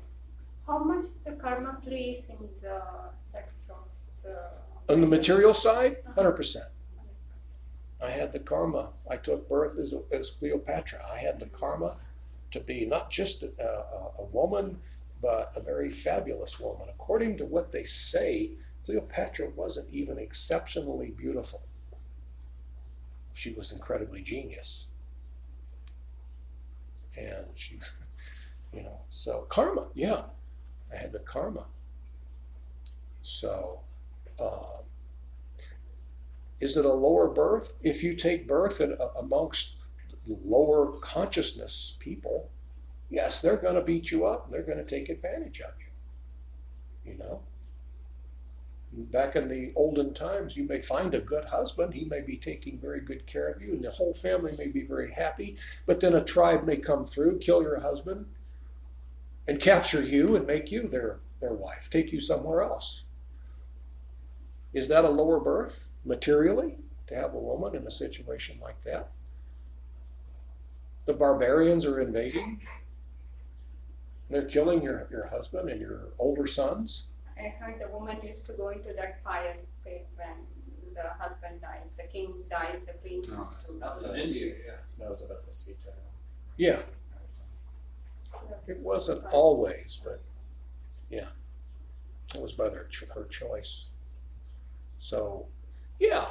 [0.66, 2.82] How much the karma plays in the
[3.20, 3.84] sex of
[4.22, 4.92] the.
[4.92, 6.14] on the material side, uh-huh.
[6.14, 6.66] hundred percent.
[8.02, 8.92] I had the karma.
[9.10, 11.00] I took birth as, as Cleopatra.
[11.12, 11.96] I had the karma
[12.50, 14.78] to be not just a, a, a woman,
[15.20, 16.88] but a very fabulous woman.
[16.88, 18.48] According to what they say,
[18.86, 21.60] Cleopatra wasn't even exceptionally beautiful.
[23.34, 24.89] She was incredibly genius.
[27.20, 27.78] And she,
[28.72, 30.22] you know, so karma, yeah.
[30.92, 31.66] I had the karma.
[33.22, 33.80] So,
[34.40, 34.86] um,
[36.58, 37.78] is it a lower birth?
[37.82, 39.76] If you take birth in, uh, amongst
[40.26, 42.50] lower consciousness people,
[43.08, 44.50] yes, they're going to beat you up.
[44.50, 47.12] They're going to take advantage of you.
[47.12, 47.42] You know?
[48.92, 51.94] Back in the olden times, you may find a good husband.
[51.94, 54.82] He may be taking very good care of you, and the whole family may be
[54.82, 55.56] very happy.
[55.86, 58.26] But then a tribe may come through, kill your husband,
[59.46, 63.08] and capture you and make you their, their wife, take you somewhere else.
[64.72, 66.76] Is that a lower birth materially
[67.06, 69.10] to have a woman in a situation like that?
[71.06, 72.60] The barbarians are invading.
[74.28, 77.09] They're killing your, your husband and your older sons.
[77.40, 80.34] I heard the woman used to go into that fire pit when
[80.94, 83.72] the husband dies, the king dies, the queen No, used to.
[83.78, 84.72] That was India, yeah.
[84.98, 86.00] That was about the sea turtle.
[86.56, 86.82] Yeah,
[88.66, 90.22] it wasn't always, but
[91.08, 91.28] yeah,
[92.34, 93.92] it was by their her choice.
[94.98, 95.46] So,
[95.98, 96.24] yeah.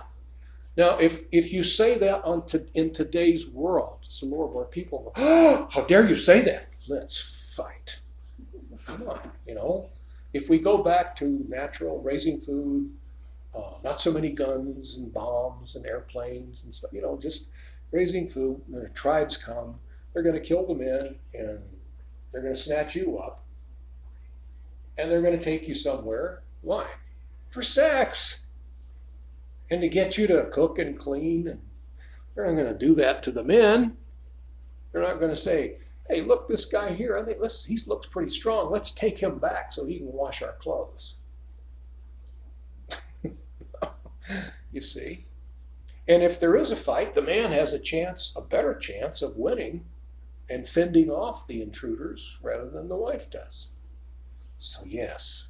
[0.78, 4.70] Now, if if you say that on to, in today's world, it's a lower board,
[4.70, 8.00] people go, oh, "How dare you say that?" Let's fight.
[8.86, 9.84] Come on, you know.
[10.34, 12.92] If we go back to natural raising food,
[13.56, 17.50] uh, not so many guns and bombs and airplanes and stuff, you know, just
[17.92, 18.62] raising food.
[18.70, 19.80] The tribes come,
[20.14, 21.60] they're going to kill the men and
[22.32, 23.44] they're going to snatch you up
[24.98, 26.44] and they're going to take you somewhere.
[26.62, 26.86] Why?
[27.50, 28.48] For sex.
[29.72, 31.48] And to get you to cook and clean.
[31.48, 31.62] And
[32.36, 33.98] they're not going to do that to the men.
[34.92, 35.78] They're not going to say,
[36.10, 38.72] hey, look, this guy here, I think let's, he looks pretty strong.
[38.72, 41.20] Let's take him back so he can wash our clothes.
[44.72, 45.26] you see?
[46.08, 49.38] And if there is a fight, the man has a chance, a better chance of
[49.38, 49.86] winning
[50.50, 53.76] and fending off the intruders rather than the wife does.
[54.42, 55.50] So, yes.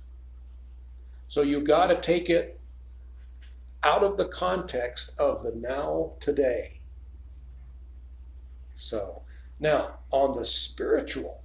[1.29, 2.61] So, you've got to take it
[3.83, 6.81] out of the context of the now, today.
[8.73, 9.23] So,
[9.59, 11.43] now on the spiritual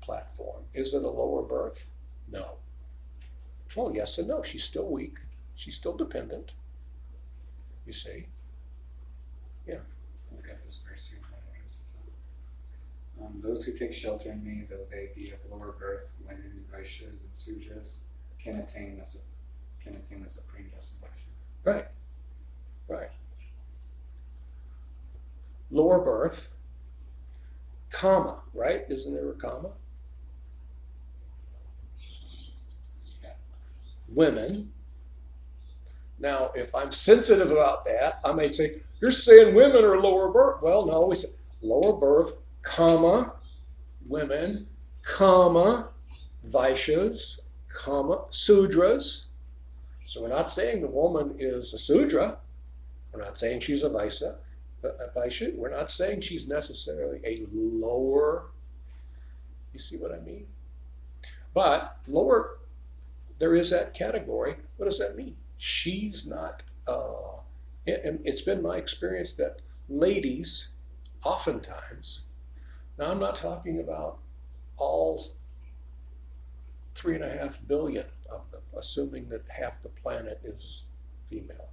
[0.00, 1.90] platform, is it a lower birth?
[2.30, 2.56] No.
[3.76, 4.42] Well, yes and no.
[4.42, 5.18] She's still weak,
[5.54, 6.54] she's still dependent.
[7.86, 8.26] You see?
[9.66, 9.80] Yeah.
[10.32, 11.18] We've got this verse here.
[11.18, 11.98] in my notes.
[13.20, 17.08] Um, those who take shelter in me, though they be of lower birth, women, vaishyas,
[17.08, 18.04] and sudras,
[18.42, 19.20] can attain the
[19.82, 21.28] can attain the supreme destination.
[21.62, 21.86] Right.
[22.88, 23.10] Right.
[25.70, 26.53] Lower birth,
[27.94, 28.84] comma, right?
[28.88, 29.70] Isn't there a comma?
[34.08, 34.72] Women.
[36.18, 40.62] Now, if I'm sensitive about that, I may say, you're saying women are lower birth.
[40.62, 41.30] Well, no, we said
[41.62, 43.34] lower birth, comma,
[44.06, 44.66] women,
[45.04, 45.90] comma,
[46.48, 49.28] vaishyas, comma, sudras.
[50.00, 52.38] So we're not saying the woman is a sudra.
[53.12, 54.38] We're not saying she's a vaisa,
[55.14, 55.56] vaishya.
[55.56, 58.46] We're not saying she's necessarily a lower.
[59.72, 60.46] You see what I mean?
[61.52, 62.58] But lower,
[63.38, 64.56] there is that category.
[64.76, 65.36] What does that mean?
[65.56, 66.62] She's not.
[66.86, 67.40] Uh,
[67.86, 70.74] and it's been my experience that ladies,
[71.24, 72.28] oftentimes,
[72.98, 74.18] now I'm not talking about
[74.76, 75.20] all
[76.94, 80.90] three and a half billion of them, assuming that half the planet is
[81.28, 81.68] female,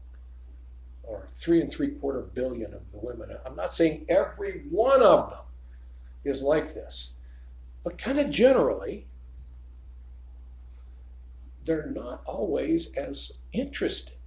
[1.03, 3.35] or three and three quarter billion of the women.
[3.45, 5.45] I'm not saying every one of them
[6.23, 7.19] is like this,
[7.83, 9.07] but kind of generally,
[11.63, 14.17] they're not always as interested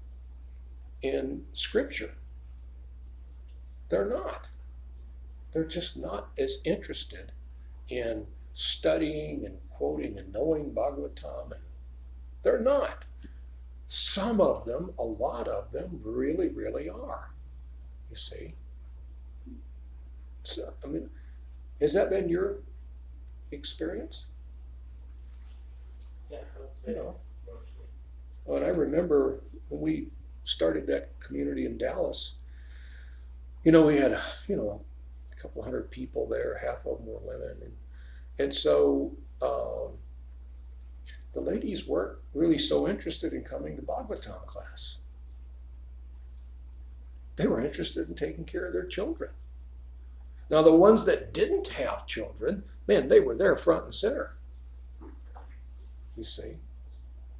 [1.03, 2.15] in Scripture.
[3.89, 4.49] They're not.
[5.53, 7.33] They're just not as interested
[7.89, 11.53] in studying and quoting and knowing Bhagavatam.
[12.43, 13.07] They're not.
[13.87, 17.31] Some of them, a lot of them, really, really are.
[18.11, 18.55] You see?
[20.43, 21.11] So, I mean,
[21.81, 22.57] has that been your
[23.51, 24.31] experience?
[26.31, 27.17] Yeah, I would say You know,
[27.53, 27.87] mostly.
[28.45, 30.09] Well, and I remember when we
[30.45, 32.39] started that community in Dallas,
[33.65, 34.83] you know, we had, you know,
[35.33, 37.57] a couple hundred people there, half of them were women.
[37.63, 37.73] And,
[38.39, 39.93] and so um,
[41.35, 45.01] the ladies weren't really so interested in coming to Bhagavatam class.
[47.37, 49.31] They were interested in taking care of their children.
[50.49, 54.37] Now, the ones that didn't have children, man, they were there front and center.
[56.17, 56.55] You see?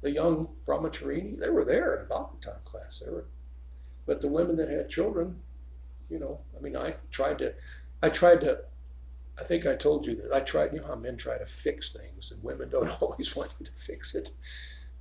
[0.05, 2.99] the young brahmacharini, they were there in Bhagavatam class.
[3.03, 3.25] They were,
[4.05, 5.39] but the women that had children,
[6.11, 7.55] you know, I mean, I tried to,
[8.03, 8.59] I tried to,
[9.39, 11.91] I think I told you that I tried, you know how men try to fix
[11.91, 14.29] things and women don't always want you to fix it.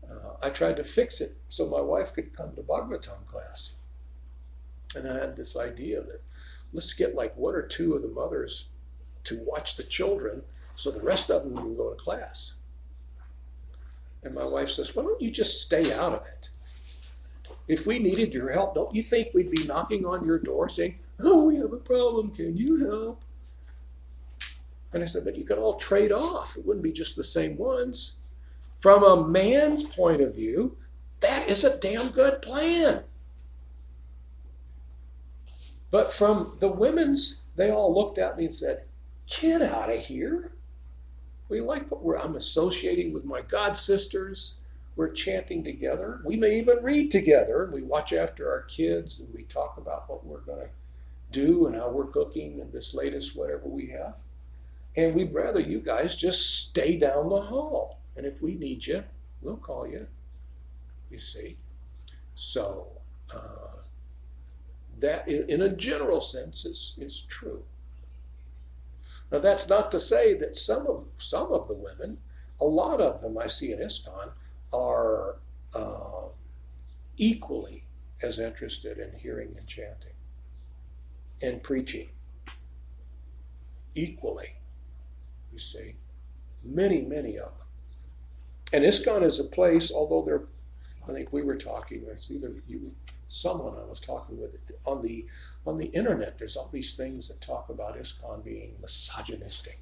[0.09, 3.77] Uh, I tried to fix it so my wife could come to Bhagavatam class.
[4.97, 6.23] And I had this idea that
[6.73, 8.71] let's get like one or two of the mothers
[9.25, 10.43] to watch the children
[10.77, 12.55] so the rest of them can go to class.
[14.23, 16.49] And my wife says, Why don't you just stay out of it?
[17.67, 20.99] If we needed your help, don't you think we'd be knocking on your door saying,
[21.21, 22.31] Oh, we have a problem.
[22.31, 23.23] Can you help?
[24.95, 26.57] And I said, But you could all trade off.
[26.57, 28.37] It wouldn't be just the same ones.
[28.81, 30.77] From a man's point of view,
[31.21, 33.03] that is a damn good plan.
[35.91, 38.85] But from the women's, they all looked at me and said,
[39.41, 40.53] Get out of here.
[41.49, 44.63] We like what we're, I'm associating with my god sisters.
[44.97, 46.21] We're chanting together.
[46.25, 50.09] We may even read together and we watch after our kids and we talk about
[50.09, 50.69] what we're going to
[51.33, 54.21] do and how we're cooking and this latest whatever we have.
[54.97, 58.01] And we'd rather you guys just stay down the hall.
[58.17, 59.05] And if we need you,
[59.43, 60.07] we'll call you.
[61.11, 61.57] You see?
[62.35, 62.89] So,
[63.35, 63.65] uh,
[65.01, 67.65] that in a general sense is, is true.
[69.31, 72.19] Now that's not to say that some of some of the women,
[72.61, 74.31] a lot of them I see in ISKCON,
[74.73, 75.37] are
[75.75, 76.29] uh,
[77.17, 77.85] equally
[78.23, 80.13] as interested in hearing and chanting
[81.43, 82.09] and preaching.
[83.95, 84.57] Equally,
[85.55, 85.95] you see,
[86.63, 87.67] many many of them.
[88.73, 90.47] And ISKCON is a place, although they're,
[91.09, 92.05] I think we were talking.
[92.11, 92.91] It's either you,
[93.29, 95.27] someone I was talking with on the
[95.65, 99.79] on the internet, there's all these things that talk about ISKCON being misogynistic.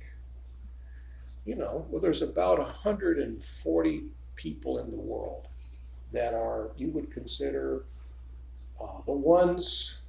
[1.44, 4.04] You know, well, there's about 140
[4.36, 5.44] people in the world
[6.12, 7.84] that are, you would consider
[8.80, 10.01] uh, the ones,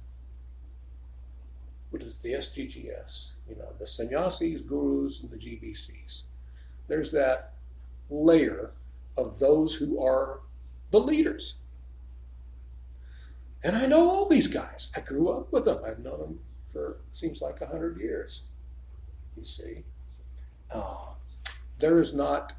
[1.94, 3.34] what is the SGGS?
[3.48, 6.24] You know, the sannyasis, gurus, and the GBCs.
[6.88, 7.52] There's that
[8.10, 8.72] layer
[9.16, 10.40] of those who are
[10.90, 11.60] the leaders
[13.64, 14.92] and I know all these guys.
[14.94, 15.80] I grew up with them.
[15.84, 16.40] I've known them
[16.70, 18.48] for seems like a hundred years.
[19.38, 19.84] You see,
[20.70, 21.14] uh,
[21.78, 22.52] there is not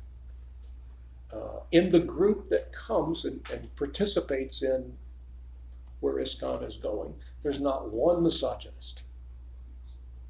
[1.31, 4.97] uh, in the group that comes and, and, participates in
[5.99, 7.15] where ISKCON is going.
[7.43, 9.03] There's not one misogynist.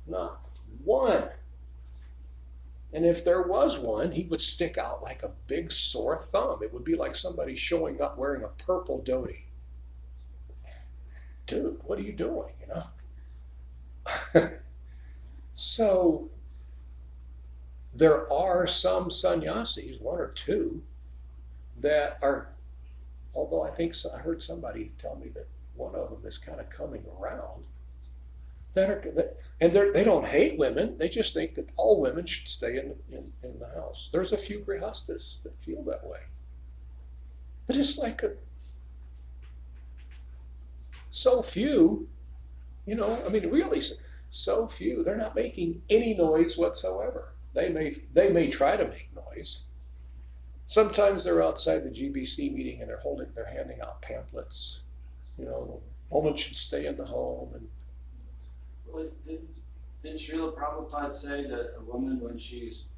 [0.07, 0.47] Not
[0.83, 1.29] one.
[2.93, 6.63] And if there was one, he would stick out like a big sore thumb.
[6.63, 9.45] It would be like somebody showing up wearing a purple dhoti
[11.47, 12.53] dude, what are you doing?
[12.61, 12.67] You
[14.33, 14.49] know?
[15.53, 16.29] so
[17.93, 20.83] there are some sannyasis, one or two,
[21.79, 22.49] that are,
[23.33, 26.69] although I think I heard somebody tell me that one of them is kind of
[26.69, 27.63] coming around.
[28.75, 30.97] That are, that, and they don't hate women.
[30.97, 34.09] They just think that all women should stay in, in, in the house.
[34.11, 36.19] There's a few grihastas that feel that way.
[37.67, 38.33] But it's like a,
[41.09, 42.09] so few,
[42.85, 43.81] you know, I mean, really,
[44.29, 45.05] so few.
[45.05, 47.33] They're not making any noise whatsoever.
[47.53, 49.67] They may they may try to make noise.
[50.65, 54.81] Sometimes they're outside the GBC meeting and they're holding they're handing out pamphlets.
[55.39, 57.69] You know, woman should stay in the home and.
[59.25, 59.47] Didn't
[60.03, 62.89] didn't Srila Prabhupada say that a woman when she's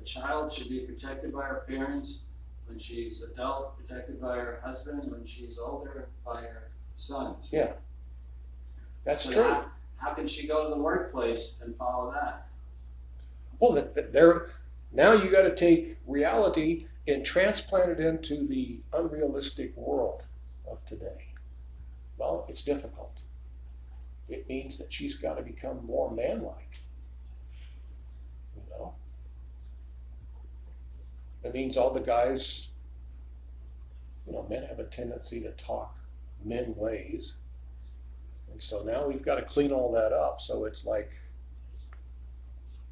[0.00, 2.26] a child should be protected by her parents,
[2.66, 7.48] When she's adult, protected by her husband, when she's older, by her sons.
[7.50, 7.72] Yeah.
[9.04, 9.42] That's So true.
[9.44, 9.64] How,
[9.96, 12.48] how can she go to the workplace and follow that?
[13.58, 14.48] Well, that, that there,
[14.92, 20.24] now you got to take reality and transplant it into the unrealistic world
[20.70, 21.26] of today.
[22.18, 23.22] Well, it's difficult.
[24.28, 26.78] It means that she's got to become more manlike.
[28.54, 28.94] You know?
[31.42, 32.72] It means all the guys,
[34.26, 35.98] you know, men have a tendency to talk
[36.44, 37.42] men ways.
[38.50, 40.40] And so now we've got to clean all that up.
[40.40, 41.10] So it's like,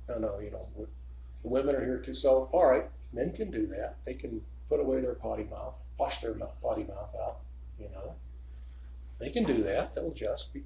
[0.09, 2.15] no, no, you know, the women are here too.
[2.15, 3.97] So, all right, men can do that.
[4.05, 7.41] They can put away their potty mouth, wash their mouth, potty mouth out.
[7.79, 8.15] You know,
[9.19, 9.95] they can do that.
[9.95, 10.65] They'll just be.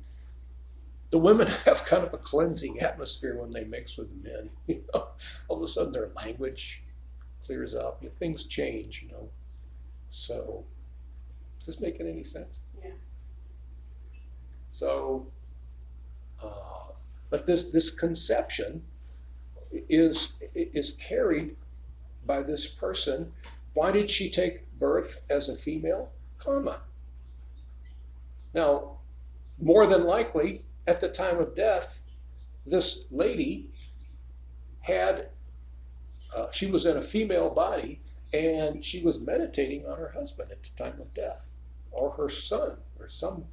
[1.11, 4.51] The women have kind of a cleansing atmosphere when they mix with the men.
[4.67, 5.09] You know,
[5.49, 6.85] all of a sudden their language
[7.45, 8.03] clears up.
[8.03, 9.03] You know, things change.
[9.03, 9.31] You know,
[10.09, 10.65] so
[11.59, 12.77] is this making any sense?
[12.83, 12.93] Yeah.
[14.71, 15.27] So,
[16.43, 16.93] uh,
[17.29, 18.85] but this this conception
[19.73, 21.57] is is carried
[22.27, 23.33] by this person.
[23.75, 26.11] Why did she take birth as a female?
[26.39, 26.81] Karma.
[28.55, 28.99] Now,
[29.61, 32.11] more than likely, at the time of death,
[32.67, 33.71] this lady
[34.81, 35.29] had
[36.37, 38.01] uh, she was in a female body
[38.33, 41.55] and she was meditating on her husband at the time of death,
[41.91, 43.45] or her son, or some.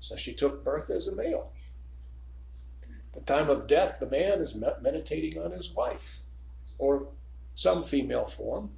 [0.00, 1.52] So she took birth as a male.
[3.12, 6.20] The time of death, the man is meditating on his wife
[6.78, 7.08] or
[7.54, 8.70] some female form.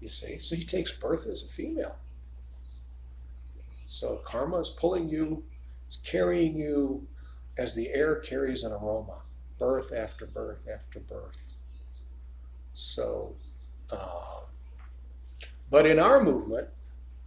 [0.00, 1.96] You see, so he takes birth as a female.
[3.58, 5.44] So karma is pulling you,
[5.86, 7.06] it's carrying you
[7.58, 9.22] as the air carries an aroma,
[9.58, 11.54] birth after birth after birth.
[12.74, 13.36] So,
[13.90, 14.40] uh,
[15.70, 16.68] but in our movement,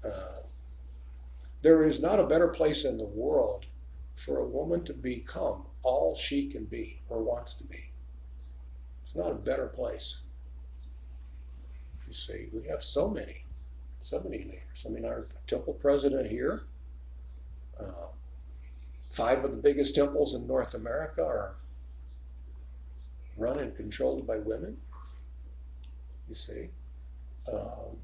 [0.04, 0.42] uh,
[1.62, 3.66] there is not a better place in the world
[4.16, 7.92] for a woman to become all she can be or wants to be.
[9.06, 10.24] It's not a better place.
[12.08, 13.46] You see, we have so many,
[14.00, 14.86] so many leaders.
[14.86, 16.64] I mean, our temple president here,
[17.80, 18.08] uh,
[19.10, 21.56] five of the biggest temples in North America are
[23.38, 24.78] run and controlled by women.
[26.28, 26.70] You see,
[27.52, 27.98] um,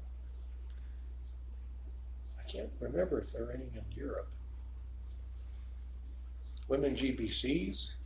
[2.38, 4.28] I can't remember if there are any in Europe
[6.68, 7.96] women GBCs.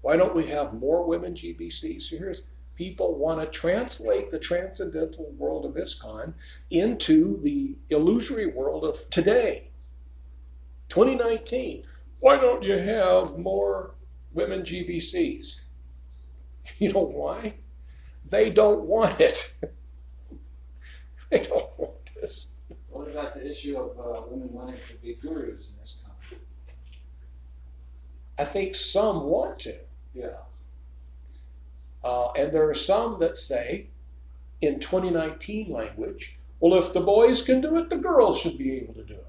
[0.00, 2.02] Why don't we have more women GBCs?
[2.02, 6.34] So here's people want to translate the transcendental world of ISKCON
[6.70, 9.70] into the illusory world of today,
[10.88, 11.84] 2019.
[12.22, 13.96] Why don't you have more
[14.32, 15.64] women GBCs?
[16.78, 17.54] You know why?
[18.24, 19.52] They don't want it.
[21.30, 22.60] they don't want this.
[22.88, 26.38] What about the issue of uh, women wanting to be gurus in this country?
[28.38, 29.74] I think some want to.
[30.14, 30.42] Yeah.
[32.04, 33.88] Uh, and there are some that say,
[34.60, 38.94] in 2019 language, well, if the boys can do it, the girls should be able
[38.94, 39.21] to do it.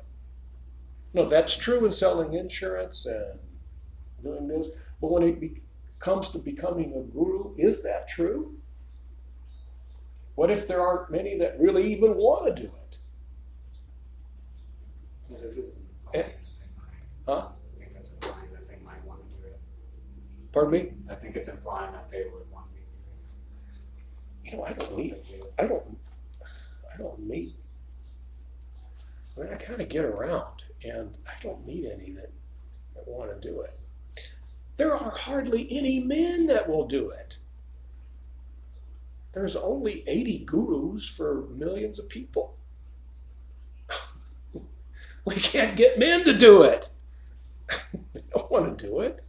[1.14, 3.40] No, that's true in selling insurance and
[4.24, 4.70] doing this.
[5.00, 5.62] But when it be-
[6.00, 8.56] comes to becoming a guru, is that true?
[10.36, 12.98] What if there aren't many that really even want to do it?
[15.30, 15.80] Yeah, this is
[16.14, 17.40] Eh, implying that they might.
[17.42, 17.48] huh?
[17.50, 19.60] I think that's implying that they might want to do it.
[20.52, 20.92] Pardon me?
[21.12, 25.14] I think it's implying that they would want to be You know, I don't need
[25.14, 25.26] it.
[25.28, 25.46] Do.
[25.60, 25.84] I don't,
[26.94, 27.54] I don't need.
[29.38, 32.32] I mean, I kind of get around, and I don't meet any that,
[32.96, 33.80] that want to do it.
[34.78, 37.38] There are hardly any men that will do it.
[39.34, 42.58] There's only 80 gurus for millions of people.
[45.26, 46.90] we can't get men to do it.
[48.14, 49.22] they don't want to do it.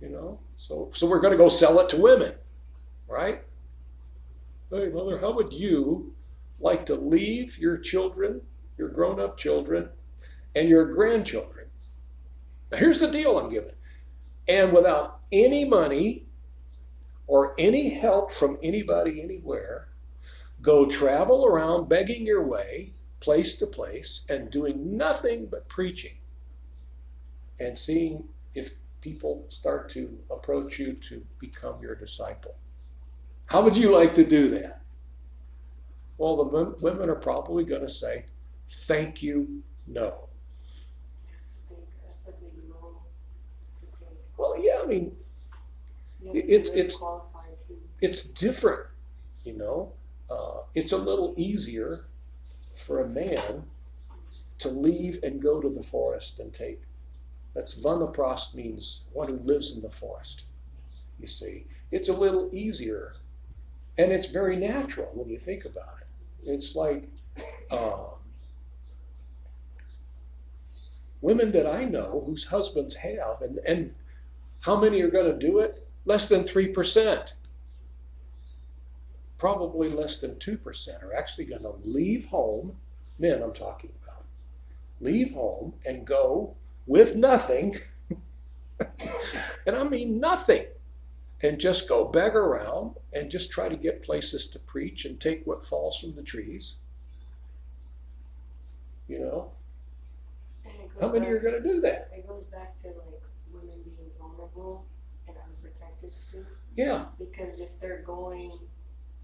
[0.00, 2.32] You know, so so we're going to go sell it to women,
[3.06, 3.42] right?
[4.70, 6.14] Hey, mother, how would you
[6.58, 8.40] like to leave your children,
[8.76, 9.90] your grown up children,
[10.54, 11.68] and your grandchildren?
[12.70, 13.74] Now, here's the deal I'm giving.
[14.48, 16.26] And without any money
[17.26, 19.88] or any help from anybody anywhere,
[20.60, 26.18] go travel around begging your way place to place and doing nothing but preaching
[27.60, 32.56] and seeing if people start to approach you to become your disciple.
[33.46, 34.82] How would you like to do that?
[36.18, 38.26] Well, the women are probably going to say,
[38.72, 40.28] Thank you, no.
[41.30, 43.02] That's a big, that's a big role.
[44.36, 45.16] Well, yeah, I mean,
[46.22, 47.02] You have to It's- it's-
[48.00, 48.86] it's different,
[49.44, 49.92] you know.
[50.30, 52.06] uh, it's a little easier
[52.74, 53.70] for a man
[54.58, 56.82] to leave and go to the forest and take.
[57.54, 60.46] That's vanaprastha means one who lives in the forest.
[61.18, 63.16] You see, it's a little easier,
[63.98, 66.48] and it's very natural when you think about it.
[66.48, 67.10] It's like
[67.70, 68.21] um,
[71.22, 73.94] women that I know whose husbands have, and, and
[74.60, 75.86] how many are going to do it?
[76.04, 77.32] Less than 3%.
[79.38, 82.76] Probably less than 2% are actually going to leave home,
[83.18, 84.24] men I'm talking about,
[85.00, 86.56] leave home and go
[86.86, 87.74] with nothing,
[89.66, 90.66] and I mean nothing,
[91.40, 95.44] and just go beg around and just try to get places to preach and take
[95.44, 96.78] what falls from the trees.
[99.08, 99.52] You know,
[101.02, 102.10] how many are going to do that?
[102.16, 103.22] it goes back to like
[103.52, 104.86] women being vulnerable
[105.26, 106.46] and unprotected too.
[106.76, 108.52] Yeah, Because if they're going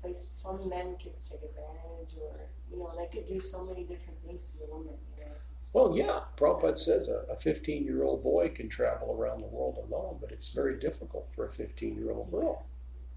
[0.01, 4.21] places, some men could take advantage or, you know, they could do so many different
[4.27, 5.33] things to a woman, you know.
[5.73, 6.21] well, yeah.
[6.37, 10.53] Prabhupada says a 15 year old boy can travel around the world alone, but it's
[10.53, 12.67] very difficult for a 15 year old girl.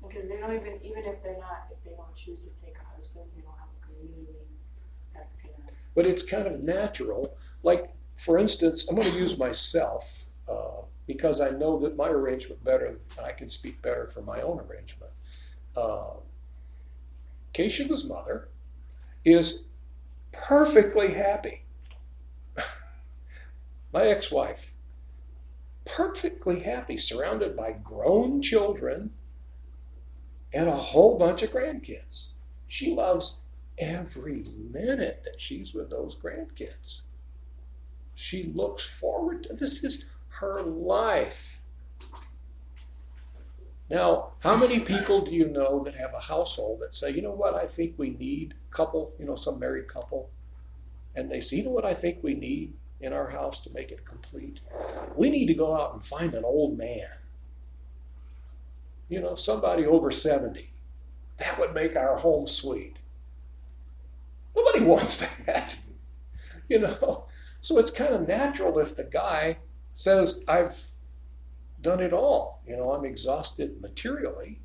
[0.01, 2.95] Because they don't even, even if they're not, if they don't choose to take a
[2.95, 4.33] husband, they don't have a community
[5.13, 5.53] that's gonna,
[5.93, 7.37] but it's kind of natural.
[7.63, 12.63] Like, for instance, I'm going to use myself uh, because I know that my arrangement
[12.63, 15.11] better, and I can speak better for my own arrangement.
[15.75, 16.17] Uh,
[17.51, 18.49] Keisha's mother
[19.25, 19.65] is
[20.31, 21.63] perfectly happy.
[23.91, 24.75] my ex wife,
[25.85, 29.09] perfectly happy, surrounded by grown children
[30.53, 32.33] and a whole bunch of grandkids.
[32.67, 33.45] She loves
[33.79, 37.01] every minute that she's with those grandkids.
[38.15, 41.61] She looks forward to this is her life.
[43.89, 47.33] Now, how many people do you know that have a household that say, you know
[47.33, 50.29] what, I think we need couple, you know, some married couple,
[51.13, 53.91] and they say, you know what I think we need in our house to make
[53.91, 54.61] it complete?
[55.15, 57.09] We need to go out and find an old man.
[59.09, 60.71] You know, somebody over 70.
[61.37, 63.01] That would make our home sweet.
[64.55, 65.77] Nobody wants that.
[66.69, 67.25] You know,
[67.61, 69.57] so it's kind of natural if the guy
[69.93, 70.75] says, I've
[71.79, 72.63] done it all.
[72.67, 74.61] You know, I'm exhausted materially.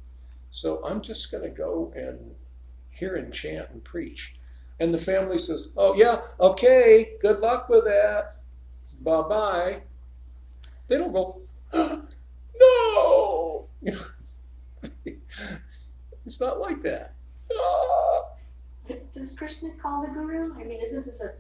[0.51, 2.35] So I'm just going to go and
[2.89, 4.39] hear and chant and preach.
[4.81, 8.37] And the family says, Oh, yeah, okay, good luck with that.
[9.01, 9.83] Bye bye.
[10.89, 11.43] They don't go,
[11.75, 13.69] No.
[13.83, 15.13] You know,
[16.25, 17.15] it's not like that.
[17.53, 18.23] Ah.
[19.13, 20.55] Does Krishna call the guru?
[20.55, 21.33] I mean, isn't this a,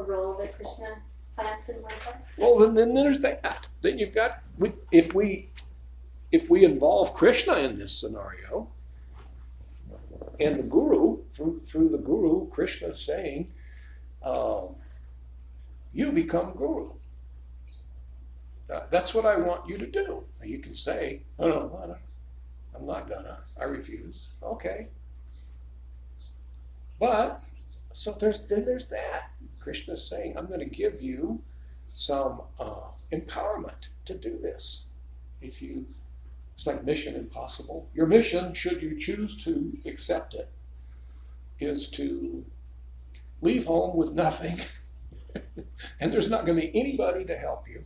[0.00, 1.02] a role that Krishna
[1.36, 2.12] plants in life?
[2.36, 3.68] Well, then, then there's that.
[3.82, 5.50] Then you've got we, if we
[6.32, 8.68] if we involve Krishna in this scenario,
[10.38, 13.52] and the guru through through the guru, Krishna saying,
[14.22, 14.76] um,
[15.92, 16.86] "You become guru."
[18.72, 20.24] Uh, that's what I want you to do.
[20.44, 21.96] You can say, "No, no, no,
[22.74, 23.40] I'm not gonna.
[23.60, 24.88] I refuse." Okay,
[27.00, 27.36] but
[27.92, 29.30] so there's then there's that.
[29.60, 31.42] Krishna's saying, "I'm going to give you."
[31.92, 34.88] some uh, empowerment to do this.
[35.42, 35.86] If you,
[36.54, 37.88] it's like mission impossible.
[37.94, 40.50] Your mission, should you choose to accept it,
[41.58, 42.44] is to
[43.40, 44.56] leave home with nothing,
[46.00, 47.82] and there's not going to be anybody to help you.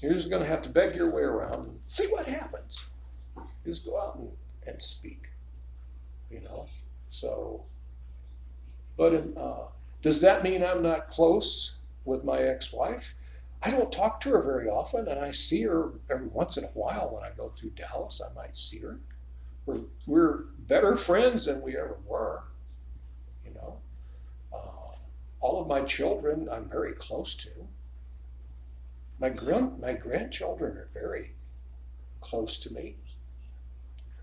[0.00, 2.90] You're just going to have to beg your way around and see what happens.
[3.64, 4.28] Just go out and,
[4.66, 5.28] and speak,
[6.30, 6.66] you know.
[7.08, 7.64] So,
[8.96, 9.66] but in, uh,
[10.04, 11.74] does that mean I'm not close?
[12.04, 13.14] with my ex-wife.
[13.62, 16.68] I don't talk to her very often, and I see her every once in a
[16.68, 18.20] while when I go through Dallas.
[18.20, 19.00] I might see her.
[19.64, 22.44] We're, we're better friends than we ever were.
[23.46, 23.78] You know,
[24.52, 24.96] uh,
[25.40, 27.48] all of my children I'm very close to.
[29.18, 31.32] My grand my grandchildren are very
[32.20, 32.96] close to me.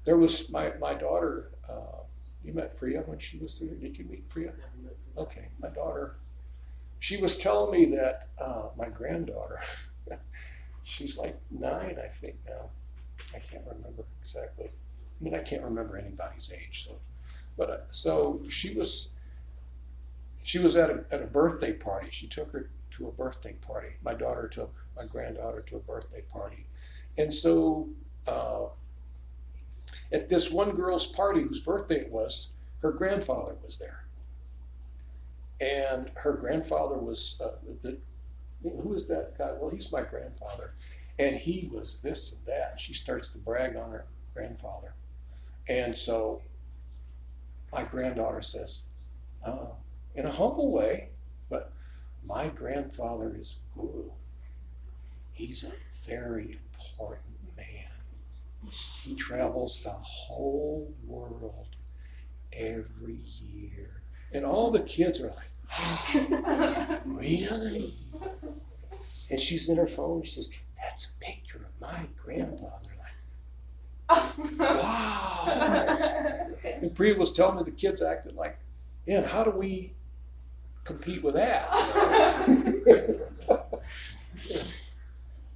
[0.04, 1.52] There was my my daughter.
[1.68, 2.04] Uh,
[2.44, 3.76] you met Priya when she was there.
[3.76, 4.54] Did you meet Priya?
[5.18, 6.12] Okay, my daughter
[7.02, 9.60] she was telling me that uh, my granddaughter,
[10.84, 12.70] she's like nine, I think now.
[13.34, 14.68] I can't remember exactly.
[14.68, 16.86] I mean, I can't remember anybody's age.
[16.88, 17.00] So,
[17.58, 19.16] but uh, so she was.
[20.44, 22.10] She was at a at a birthday party.
[22.12, 23.96] She took her to a birthday party.
[24.04, 26.68] My daughter took my granddaughter to a birthday party,
[27.18, 27.90] and so
[28.28, 28.66] uh,
[30.12, 34.02] at this one girl's party whose birthday it was, her grandfather was there
[35.62, 37.52] and her grandfather was uh,
[37.84, 37.98] the
[38.64, 39.54] who is that guy?
[39.60, 40.72] Well, he's my grandfather,
[41.18, 42.80] and he was this and that.
[42.80, 44.94] She starts to brag on her grandfather,
[45.68, 46.42] and so
[47.72, 48.88] my granddaughter says,
[49.46, 49.68] uh,
[50.16, 51.10] in a humble way,
[51.50, 51.72] but
[52.26, 54.12] my grandfather is guru.
[55.32, 55.72] He's a
[56.10, 56.60] very
[56.98, 57.31] important.
[58.70, 61.68] He travels the whole world
[62.54, 64.02] every year.
[64.34, 67.94] And all the kids are like, Really?
[69.30, 70.24] And she's in her phone.
[70.24, 72.90] She says, That's a picture of my grandfather.
[74.10, 76.48] Like, wow.
[76.64, 78.58] And Priya was telling me the kids acted like,
[79.06, 79.94] yeah, and how do we
[80.84, 81.68] compete with that?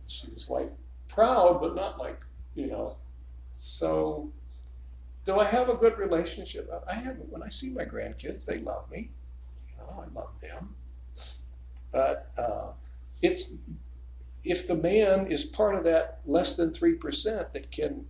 [0.08, 0.72] she was like
[1.08, 2.15] proud, but not like,
[2.56, 2.98] you know.
[3.58, 4.32] So,
[5.26, 6.70] do I have a good relationship?
[6.88, 7.18] I have.
[7.30, 9.10] When I see my grandkids, they love me.
[9.70, 10.76] You know, I love them.
[11.92, 12.72] But uh,
[13.22, 13.62] it's
[14.44, 18.06] if the man is part of that less than three percent that can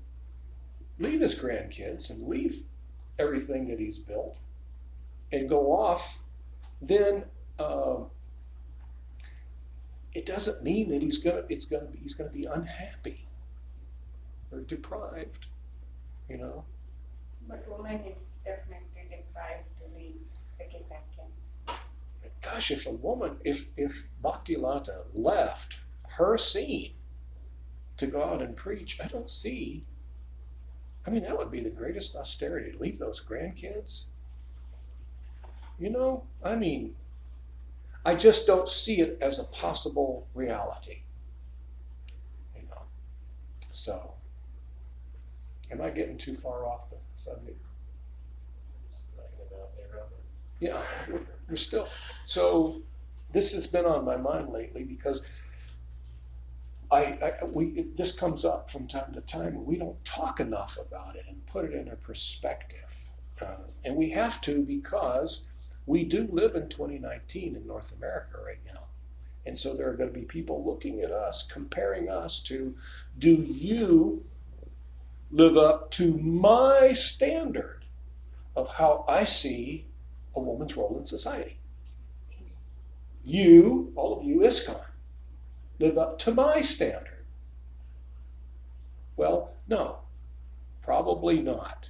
[1.00, 2.56] leave his grandkids and leave
[3.20, 4.39] everything that he's built
[5.32, 6.24] and go off,
[6.82, 7.26] then
[7.60, 8.08] um,
[10.14, 13.24] it doesn't mean that he's gonna it's gonna be he's gonna be unhappy
[14.56, 15.47] or deprived,
[16.30, 16.64] you know.
[17.47, 20.16] But woman is definitely deprived to leave
[20.58, 21.76] the get back in.
[22.41, 25.80] Gosh, if a woman, if if Bhaktilata left
[26.18, 26.93] her scene
[27.97, 29.86] to go out and preach, I don't see.
[31.06, 34.08] I mean, that would be the greatest austerity to leave those grandkids.
[35.78, 36.95] You know, I mean,
[38.06, 41.01] I just don't see it as a possible reality.
[42.56, 42.82] You know,
[43.72, 44.14] so
[45.72, 47.61] am I getting too far off the subject?
[50.59, 50.82] Yeah,
[51.49, 51.88] we're, still.
[52.26, 52.82] So
[53.34, 55.30] this has been on my mind lately because
[56.89, 59.66] I, I we this comes up from time to time.
[59.66, 63.09] We don't talk enough about it and put it in a perspective,
[63.41, 68.61] uh, and we have to because we do live in 2019 in North America right
[68.66, 68.86] now.
[69.45, 72.76] And so there are going to be people looking at us, comparing us to,
[73.20, 74.26] do you
[75.36, 77.84] live up to my standard
[78.56, 79.86] of how I see
[80.34, 81.60] a woman's role in society?
[83.22, 84.86] You, all of you, ISKCON,
[85.78, 87.26] live up to my standard.
[89.18, 90.00] Well, no,
[90.82, 91.90] probably not.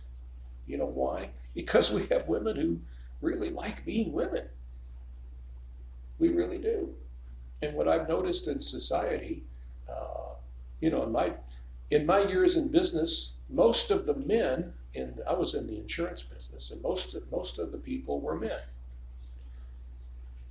[0.66, 1.30] You know why?
[1.54, 2.80] Because we have women who
[3.22, 4.50] really like being women.
[6.18, 6.96] We really do.
[7.62, 9.44] And what I've noticed in society,
[9.88, 10.34] uh,
[10.80, 11.34] you know, in my
[11.92, 16.24] in my years in business, most of the men in I was in the insurance
[16.24, 18.62] business, and most of, most of the people were men.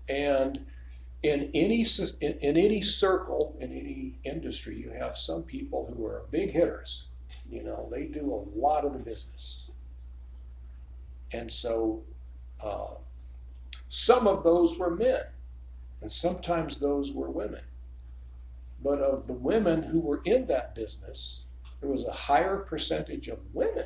[0.09, 0.67] And
[1.23, 1.85] in any
[2.21, 7.09] in, in any circle in any industry, you have some people who are big hitters.
[7.51, 9.73] You know, they do a lot of the business,
[11.33, 12.03] and so
[12.63, 12.95] uh,
[13.89, 15.23] some of those were men,
[16.01, 17.63] and sometimes those were women.
[18.83, 21.44] But of the women who were in that business,
[21.85, 23.85] there was a higher percentage of women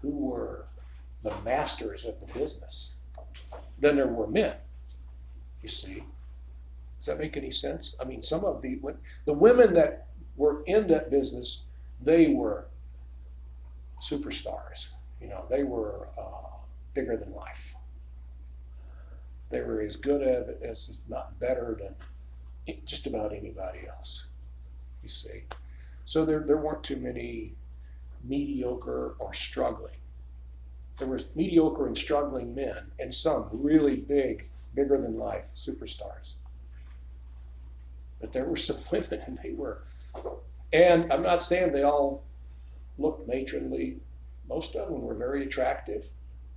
[0.00, 0.66] who were
[1.22, 2.98] the masters of the business
[3.80, 4.54] than there were men.
[5.60, 6.04] You see?
[7.00, 7.96] Does that make any sense?
[8.00, 8.78] I mean, some of the
[9.24, 10.06] the women that
[10.36, 11.64] were in that business,
[12.00, 12.68] they were
[14.00, 14.90] superstars.
[15.20, 16.58] You know, they were uh,
[16.94, 17.74] bigger than life.
[19.50, 24.28] They were as good at it as, if not better than just about anybody else.
[25.02, 25.42] You see,
[26.10, 27.54] so there there weren't too many
[28.24, 30.00] mediocre or struggling.
[30.98, 36.38] There were mediocre and struggling men, and some really big, bigger than life superstars.
[38.20, 39.84] But there were some women, and they were,
[40.72, 42.24] and I'm not saying they all
[42.98, 44.00] looked matronly.
[44.48, 46.04] Most of them were very attractive.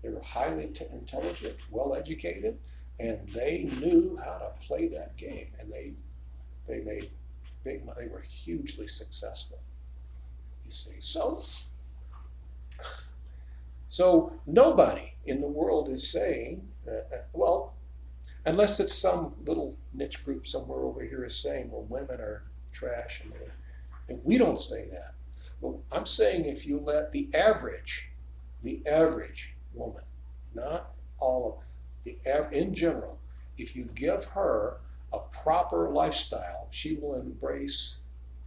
[0.01, 2.57] They were highly t- intelligent, well educated,
[2.99, 5.49] and they knew how to play that game.
[5.59, 5.93] And they
[6.67, 7.11] they made
[7.63, 8.05] big money.
[8.05, 9.59] They were hugely successful.
[10.65, 11.39] You see, so
[13.87, 17.75] so nobody in the world is saying, uh, well,
[18.45, 23.21] unless it's some little niche group somewhere over here is saying, well, women are trash,
[23.23, 23.33] and,
[24.09, 25.13] and we don't say that.
[25.61, 28.11] But I'm saying if you let the average,
[28.61, 30.03] the average woman,
[30.53, 31.63] not all of
[32.03, 32.17] the
[32.51, 33.19] in general,
[33.57, 34.77] if you give her
[35.13, 37.99] a proper lifestyle, she will embrace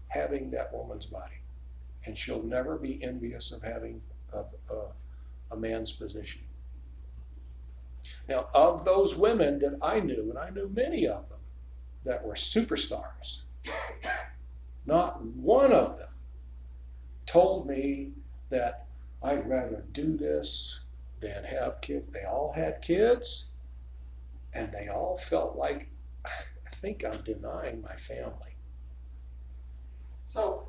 [0.09, 1.41] having that woman's body,
[2.05, 4.01] and she'll never be envious of having
[4.33, 4.43] a, a,
[4.73, 4.93] uh,
[5.53, 6.43] a man's position.
[8.29, 11.41] Now, of those women that I knew, and I knew many of them
[12.05, 13.43] that were superstars,
[14.85, 16.09] not one of them
[17.27, 18.13] told me
[18.51, 18.87] that
[19.23, 20.85] I'd rather do this
[21.21, 22.09] than have kids.
[22.11, 23.51] They all had kids,
[24.53, 25.91] and they all felt like,
[26.87, 28.55] think I'm denying my family.
[30.25, 30.69] So,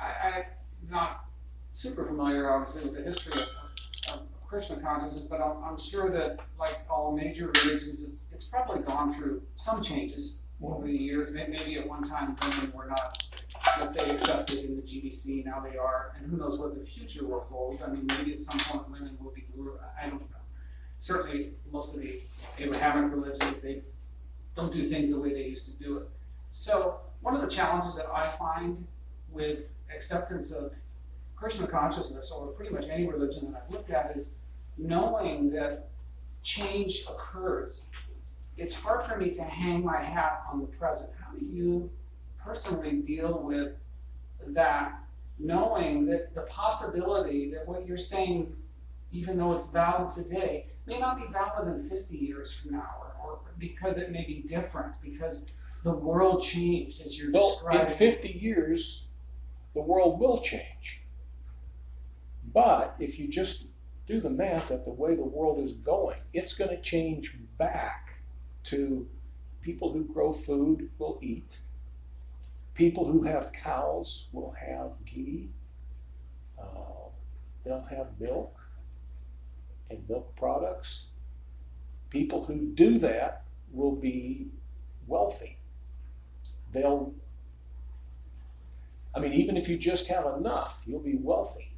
[0.00, 0.44] I, I'm
[0.90, 1.26] not
[1.72, 6.40] super familiar, obviously, with the history of, of Krishna consciousness, but I'm, I'm sure that,
[6.58, 11.34] like all major religions, it's, it's probably gone through some changes over the years.
[11.34, 13.22] Maybe at one time women were not,
[13.78, 17.26] let's say, accepted in the GBC, now they are, and who knows what the future
[17.26, 17.82] will hold.
[17.82, 19.44] I mean, maybe at some point women will be
[20.02, 20.36] I don't know.
[20.98, 22.18] Certainly, most of the
[22.58, 23.82] Abrahamic religions, they
[24.56, 26.08] don't do things the way they used to do it.
[26.50, 28.86] So, one of the challenges that I find
[29.30, 30.78] with acceptance of
[31.36, 34.42] Krishna consciousness or pretty much any religion that I've looked at is
[34.78, 35.88] knowing that
[36.42, 37.90] change occurs.
[38.56, 41.20] It's hard for me to hang my hat on the present.
[41.22, 41.90] How do you
[42.42, 43.74] personally deal with
[44.48, 44.94] that,
[45.38, 48.54] knowing that the possibility that what you're saying,
[49.12, 53.40] even though it's valid today, may not be valid in 50 years from now, or,
[53.58, 57.82] because it may be different, because the world changed as you're Well, describing.
[57.82, 59.08] in 50 years,
[59.74, 61.02] the world will change.
[62.52, 63.68] But if you just
[64.06, 68.20] do the math at the way the world is going, it's going to change back
[68.64, 69.08] to
[69.60, 71.58] people who grow food will eat,
[72.74, 75.50] people who have cows will have ghee,
[76.60, 77.08] uh,
[77.64, 78.56] they'll have milk
[79.90, 81.10] and milk products.
[82.10, 83.42] People who do that
[83.72, 84.48] will be
[85.06, 85.58] wealthy.
[86.72, 87.14] They'll
[89.14, 91.72] I mean, even if you just have enough, you'll be wealthy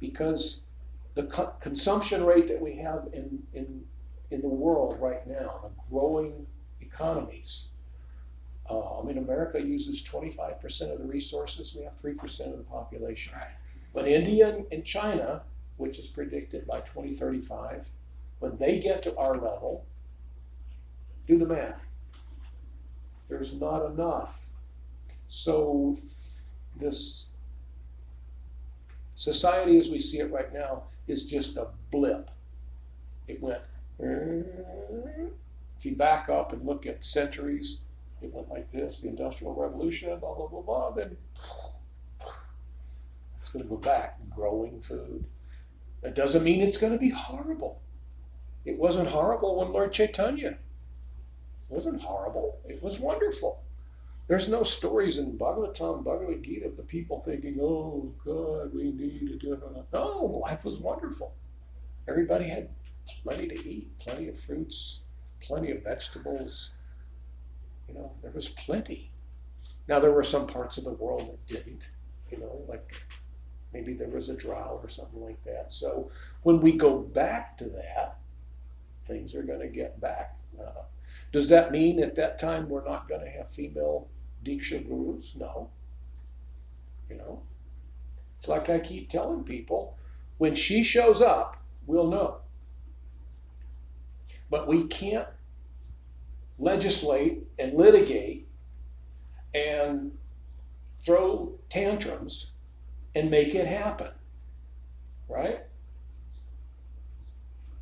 [0.00, 0.66] because
[1.14, 3.82] the co- consumption rate that we have in, in,
[4.30, 6.46] in the world right now, the growing
[6.80, 7.74] economies,
[8.70, 13.34] uh, I mean, America uses 25% of the resources, we have 3% of the population.
[13.36, 13.48] Right.
[13.92, 15.42] But India and- and China,
[15.76, 17.88] which is predicted by 2035,
[18.40, 19.86] when they get to our level,
[21.26, 21.90] do the math.
[23.28, 24.48] There's not enough.
[25.28, 25.94] So
[26.76, 27.30] this
[29.14, 32.30] society as we see it right now is just a blip.
[33.28, 33.60] It went,
[33.98, 37.84] if you back up and look at centuries,
[38.22, 41.16] it went like this, the Industrial Revolution, blah, blah, blah, blah, then
[43.38, 45.24] it's going to go back, growing food.
[46.02, 47.79] That doesn't mean it's going to be horrible.
[48.70, 50.50] It wasn't horrible when Lord Chaitanya.
[50.50, 50.58] It
[51.68, 52.60] wasn't horrible.
[52.68, 53.64] It was wonderful.
[54.28, 59.26] There's no stories in Bhagavatam, Bhagavad Gita of the people thinking, oh, God, we need
[59.26, 59.60] to do it.
[59.92, 61.34] No, life was wonderful.
[62.06, 62.68] Everybody had
[63.24, 65.00] plenty to eat, plenty of fruits,
[65.40, 66.70] plenty of vegetables.
[67.88, 69.10] You know, there was plenty.
[69.88, 71.88] Now, there were some parts of the world that didn't,
[72.30, 72.94] you know, like
[73.72, 75.72] maybe there was a drought or something like that.
[75.72, 76.12] So
[76.44, 78.18] when we go back to that,
[79.10, 80.36] things are going to get back.
[80.58, 80.82] Uh,
[81.32, 84.08] does that mean at that time we're not going to have female
[84.44, 85.36] Diksha gurus?
[85.36, 85.70] No.
[87.08, 87.42] You know,
[88.36, 89.96] it's like I keep telling people
[90.38, 91.56] when she shows up,
[91.86, 92.38] we'll know.
[94.48, 95.26] But we can't
[96.58, 98.46] legislate and litigate
[99.52, 100.12] and
[100.98, 102.52] throw tantrums
[103.14, 104.10] and make it happen.
[105.28, 105.60] Right?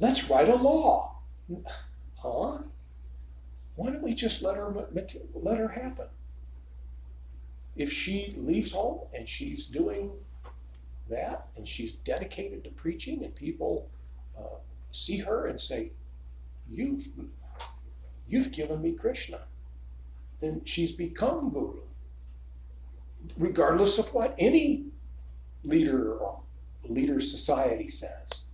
[0.01, 1.18] Let's write a law.
[2.17, 2.59] Huh?
[3.77, 4.75] Why don't we just let her
[5.35, 6.07] let her happen?
[7.77, 10.11] If she leaves home and she's doing
[11.09, 13.89] that and she's dedicated to preaching and people
[14.37, 14.59] uh,
[14.91, 15.93] see her and say,
[16.69, 17.07] "You've
[18.27, 19.43] you've given me Krishna,"
[20.41, 21.83] then she's become guru,
[23.37, 24.87] regardless of what any
[25.63, 26.41] leader or
[26.85, 28.51] leader society says.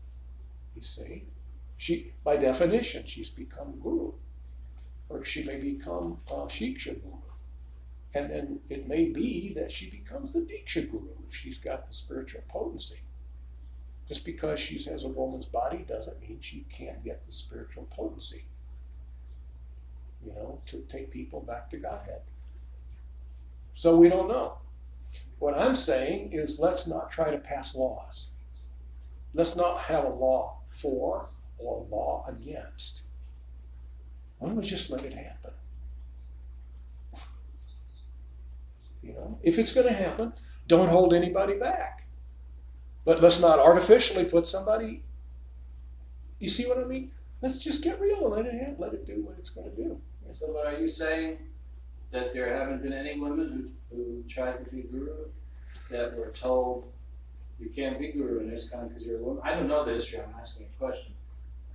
[0.74, 1.24] You see,
[1.84, 4.12] she by definition she's become guru
[5.10, 7.20] or she may become uh, Shiksha Guru.
[8.14, 11.92] And then it may be that she becomes the Diksha Guru if she's got the
[11.92, 13.00] spiritual potency.
[14.08, 18.46] Just because she has a woman's body doesn't mean she can't get the spiritual potency,
[20.24, 22.22] you know, to take people back to Godhead.
[23.74, 24.58] So we don't know.
[25.38, 28.46] What I'm saying is let's not try to pass laws.
[29.34, 31.28] Let's not have a law for
[31.58, 33.02] or law against.
[34.38, 35.52] Why don't we just let it happen?
[39.02, 40.32] You know, if it's going to happen,
[40.66, 42.06] don't hold anybody back.
[43.04, 45.02] But let's not artificially put somebody.
[46.38, 47.12] You see what I mean?
[47.42, 48.76] Let's just get real and let it happen.
[48.78, 50.00] Let it do what it's going to do.
[50.30, 51.38] So are you saying
[52.10, 55.26] that there haven't been any women who, who tried to be guru
[55.90, 56.92] that were told
[57.58, 59.42] you can't be guru in ISKCON because you're a woman.
[59.44, 60.20] I don't know the history.
[60.20, 61.13] I'm asking a question.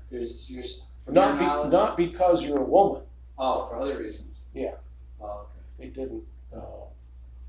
[0.10, 0.64] There's you're
[1.04, 1.72] from Not your be, knowledge.
[1.72, 3.04] not because you're a woman.
[3.38, 4.44] oh, for other reasons.
[4.54, 4.76] Yeah.
[5.22, 5.46] Oh,
[5.80, 5.88] okay.
[5.88, 6.24] It didn't.
[6.56, 6.60] Uh,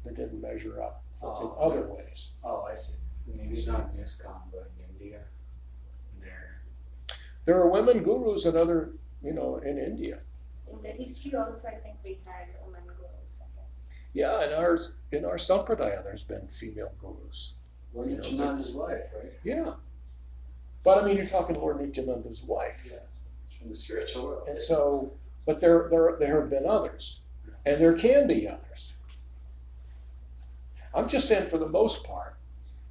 [0.06, 2.32] it didn't measure up for, in Oh, other ways.
[2.44, 3.02] Oh, I see.
[3.26, 5.20] Maybe not in ISKCON, but in India,
[6.20, 6.62] there.
[7.44, 8.90] There are women gurus in other,
[9.22, 10.20] you know, in India.
[10.72, 14.11] In the history also, I think we had women gurus, I guess.
[14.14, 17.56] Yeah, in ours, in our sampradaya, there's been female gurus.
[17.94, 19.32] Lord You know, Nityananda's wife, right?
[19.44, 19.74] Yeah.
[20.83, 22.89] But I mean, you're talking to Lord Nityananda's wife.
[22.91, 22.99] Yeah.
[23.59, 24.49] From the spiritual world.
[24.49, 25.12] And so,
[25.45, 27.20] but there, there, there have been others,
[27.66, 28.95] and there can be others.
[30.95, 32.37] I'm just saying, for the most part,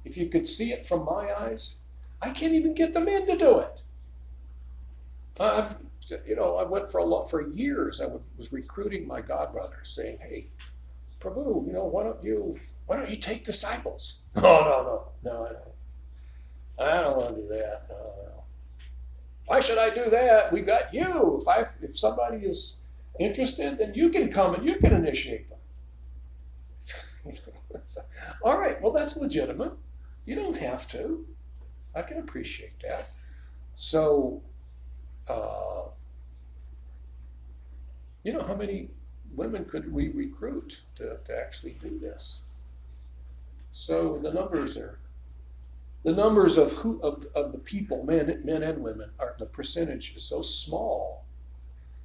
[0.04, 1.82] if you could see it from my eyes,
[2.22, 3.82] I can't even get the men to do it.
[5.38, 5.74] I,
[6.26, 8.00] you know, I went for a lot for years.
[8.00, 10.48] I was recruiting my godbrothers, saying, "Hey,
[11.20, 15.32] Prabhu, you know, why don't you, why don't you take disciples?" No, oh, no, no,
[15.32, 15.74] no, I don't.
[16.80, 17.86] I don't want to do that.
[17.88, 18.44] No.
[19.46, 20.52] Why should I do that?
[20.52, 21.38] We got you.
[21.40, 22.86] If I if somebody is
[23.18, 25.58] interested, then you can come and you can initiate them.
[28.44, 29.72] All right, well that's legitimate.
[30.24, 31.26] You don't have to.
[31.96, 33.08] I can appreciate that.
[33.74, 34.42] So,
[35.28, 35.88] uh,
[38.22, 38.90] you know, how many
[39.34, 42.62] women could we recruit to, to actually do this?
[43.72, 44.99] So the numbers are
[46.02, 50.16] the numbers of who of, of the people, men, men and women, are the percentage
[50.16, 51.26] is so small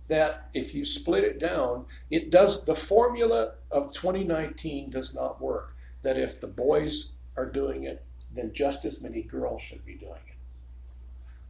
[0.07, 5.75] that if you split it down, it does the formula of 2019 does not work.
[6.03, 10.21] That if the boys are doing it, then just as many girls should be doing
[10.27, 10.37] it.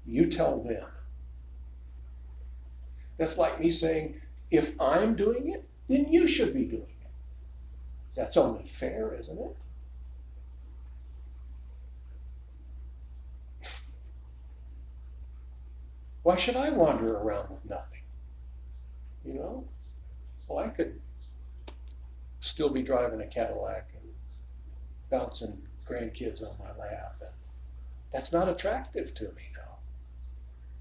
[0.05, 0.85] You tell them.
[3.17, 4.21] That's like me saying,
[4.51, 7.11] if I'm doing it, then you should be doing it.
[8.15, 9.57] That's only fair, isn't it?
[16.25, 18.01] Why should I wander around with nothing?
[19.23, 19.65] You know?
[20.47, 20.99] Well, I could
[22.39, 24.11] still be driving a Cadillac and
[25.11, 27.17] bouncing grandkids on my lap.
[27.21, 27.29] And
[28.11, 29.77] that's not attractive to me now.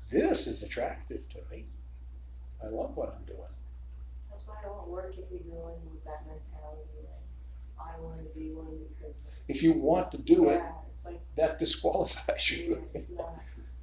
[0.08, 1.66] This is attractive to me.
[2.64, 3.54] I love what I'm doing.
[4.30, 8.16] That's why I don't work if you go in with that mentality like I want
[8.16, 12.50] to be one because If you want to do it, yeah, it's like that disqualifies
[12.50, 12.88] yeah, you.
[12.94, 13.38] it's not.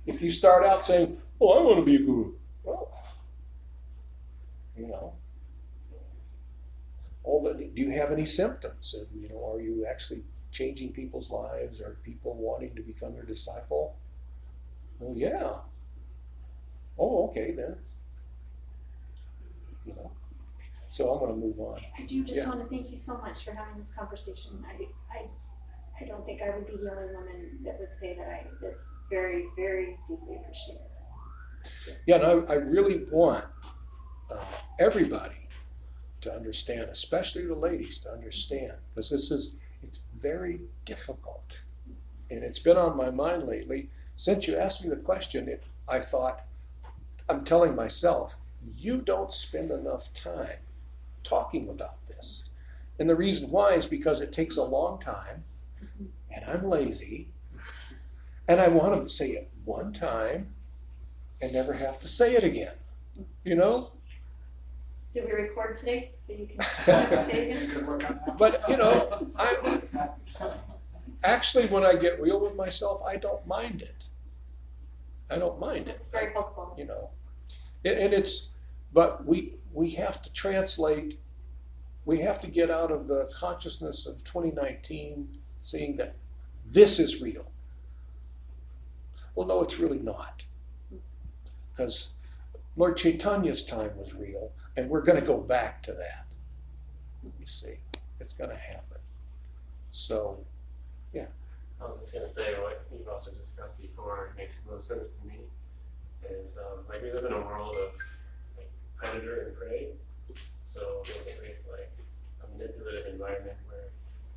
[0.07, 2.33] If you start out saying, "Oh, I want to be a guru,"
[2.63, 2.91] well,
[4.75, 5.13] you know,
[7.23, 8.95] all the, do you have any symptoms?
[8.97, 11.81] And, you know, are you actually changing people's lives?
[11.81, 13.95] Are people wanting to become your disciple?
[14.99, 15.53] Well, yeah.
[16.97, 17.77] Oh, okay then.
[19.85, 20.11] You know,
[20.89, 21.81] so I'm going to move on.
[21.97, 22.49] I do just Yeah.
[22.49, 24.63] want to thank you so much for having this conversation.
[24.67, 25.29] I, I,
[26.01, 28.99] I don't think I would be the only woman that would say that I, that's
[29.09, 30.90] very, very deeply appreciated.
[32.05, 33.45] Yeah, and I, I really want
[34.31, 34.43] uh,
[34.79, 35.47] everybody
[36.21, 41.61] to understand, especially the ladies, to understand, because this is it's very difficult,
[42.29, 43.89] and it's been on my mind lately.
[44.15, 46.43] Since you asked me the question, it, I thought
[47.29, 48.35] I'm telling myself
[48.77, 50.59] you don't spend enough time
[51.23, 52.51] talking about this,
[52.99, 55.43] and the reason why is because it takes a long time,
[56.29, 57.29] and I'm lazy,
[58.47, 60.53] and I want to say it one time
[61.41, 62.73] and never have to say it again.
[63.43, 63.91] You know?
[65.13, 67.69] Did we record today so you can say it again?
[67.73, 68.37] Good work on that.
[68.37, 70.09] But, you know, I
[71.23, 74.07] actually, when I get real with myself, I don't mind it.
[75.29, 75.87] I don't mind it.
[75.87, 76.73] That's very helpful.
[76.77, 77.09] You know,
[77.85, 78.51] and, and it's,
[78.93, 81.15] but we we have to translate.
[82.05, 85.29] We have to get out of the consciousness of 2019,
[85.61, 86.15] seeing that
[86.67, 87.51] this is real.
[89.35, 90.45] Well, no, it's really not,
[91.71, 92.13] because
[92.75, 96.25] Lord Chaitanya's time was real, and we're going to go back to that.
[97.23, 97.75] You see,
[98.19, 98.97] it's going to happen.
[99.89, 100.39] So,
[101.11, 101.25] yeah.
[101.81, 105.27] I was just gonna say what you've also discussed before it makes most sense to
[105.27, 105.39] me
[106.29, 107.91] is um, like we live in a world of
[108.55, 109.87] like predator and prey.
[110.63, 111.91] So basically, it's like
[112.43, 113.89] a manipulative environment where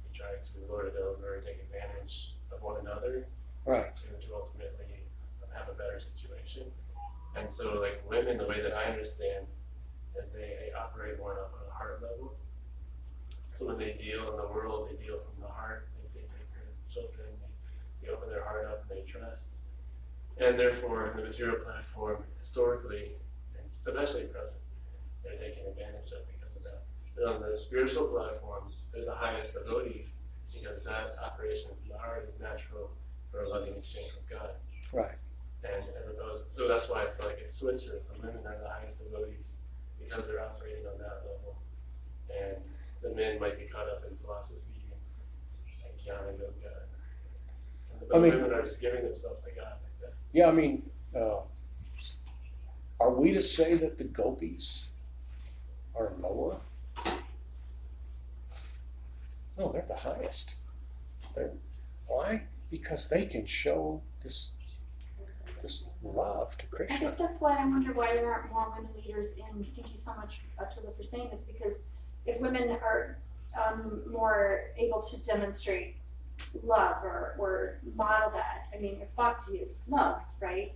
[0.03, 3.27] we try to lord it over and take advantage of one another
[3.67, 3.95] right.
[3.95, 5.05] to, to ultimately
[5.55, 6.65] have a better situation.
[7.37, 9.47] And so, like women, the way that I understand
[10.19, 12.35] is they, operate more on a, heart level.
[13.53, 15.89] So when they deal in the world, they deal from the heart.
[15.97, 17.27] They, they take care of children.
[18.01, 18.85] They, they open their heart up.
[18.89, 19.57] and They trust.
[20.39, 23.13] And therefore, in the material platform, historically,
[23.57, 24.65] and especially present,
[25.23, 26.83] they're taken advantage of because of that.
[27.17, 30.23] But on the spiritual platform, they're the highest devotees,
[30.53, 32.91] because that operation from the heart is natural
[33.31, 34.51] for a loving exchange with God.
[34.93, 35.19] Right.
[35.65, 38.11] And as opposed, so that's why it's like it switches.
[38.11, 39.65] The women are the highest devotees
[39.99, 41.57] because they're operating on that level,
[42.31, 42.57] and
[43.03, 46.87] the men might be caught up in philosophy and jnana yoga.
[47.93, 50.13] And the I mean- women are just giving themselves to God like that.
[50.33, 51.41] Yeah, I mean, uh,
[53.01, 54.97] are we to say that the gopis
[55.95, 56.57] are lower?
[59.57, 60.57] No, they're the highest.
[61.35, 61.53] They're,
[62.07, 62.43] why?
[62.71, 64.54] Because they can show this
[65.65, 66.99] this love to I Krishna.
[67.01, 70.15] guess that's why I wonder why there aren't more women leaders in, thank you so
[70.17, 71.83] much, Attila, for saying this, because
[72.27, 73.17] if women are
[73.59, 75.97] um, more able to demonstrate
[76.63, 80.73] love or, or model that, I mean, if bhakti is love, right?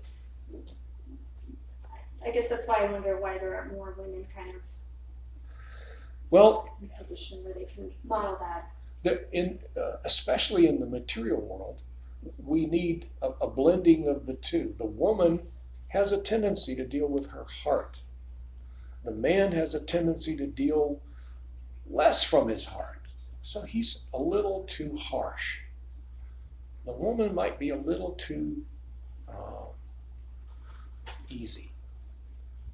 [2.24, 4.62] I guess that's why I wonder why there aren't more women kind of
[6.30, 8.70] Well, in a position where they can model that.
[9.02, 11.82] the, in uh, especially in the material world,
[12.38, 14.74] we need a, a blending of the two.
[14.78, 15.46] The woman
[15.88, 18.00] has a tendency to deal with her heart.
[19.04, 21.00] The man has a tendency to deal
[21.88, 23.08] less from his heart.
[23.40, 25.62] So he's a little too harsh.
[26.84, 28.64] The woman might be a little too
[29.28, 29.66] uh,
[31.28, 31.70] easy.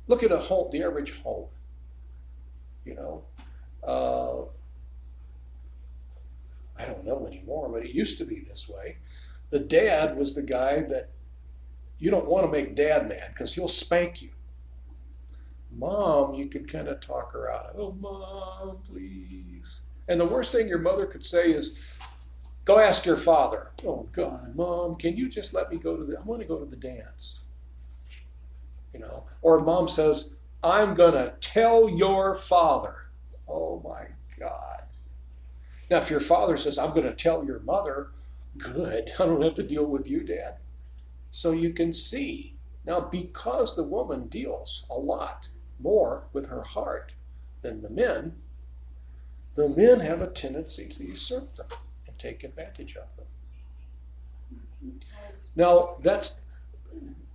[0.07, 1.47] Look at a home, the average home.
[2.85, 3.25] You know,
[3.83, 4.43] uh,
[6.77, 8.99] I don't know anymore, but it used to be this way.
[9.51, 11.11] The dad was the guy that
[11.99, 14.31] you don't want to make dad mad because he'll spank you.
[15.71, 17.67] Mom, you could kind of talk her out.
[17.67, 17.79] Of it.
[17.81, 19.83] Oh, mom, please.
[20.09, 21.79] And the worst thing your mother could say is,
[22.65, 26.19] "Go ask your father." Oh God, mom, can you just let me go to the?
[26.19, 27.49] I want to go to the dance.
[28.93, 33.07] You know, or mom says, "I'm gonna tell your father."
[33.49, 34.75] Oh my God.
[35.91, 38.09] Now, if your father says, I'm going to tell your mother,
[38.59, 39.11] good.
[39.19, 40.57] I don't have to deal with you, Dad.
[41.31, 42.57] So you can see.
[42.87, 45.49] Now, because the woman deals a lot
[45.81, 47.15] more with her heart
[47.63, 48.37] than the men,
[49.55, 51.67] the men have a tendency to usurp them
[52.07, 53.27] and take advantage of them.
[55.57, 56.43] Now, that's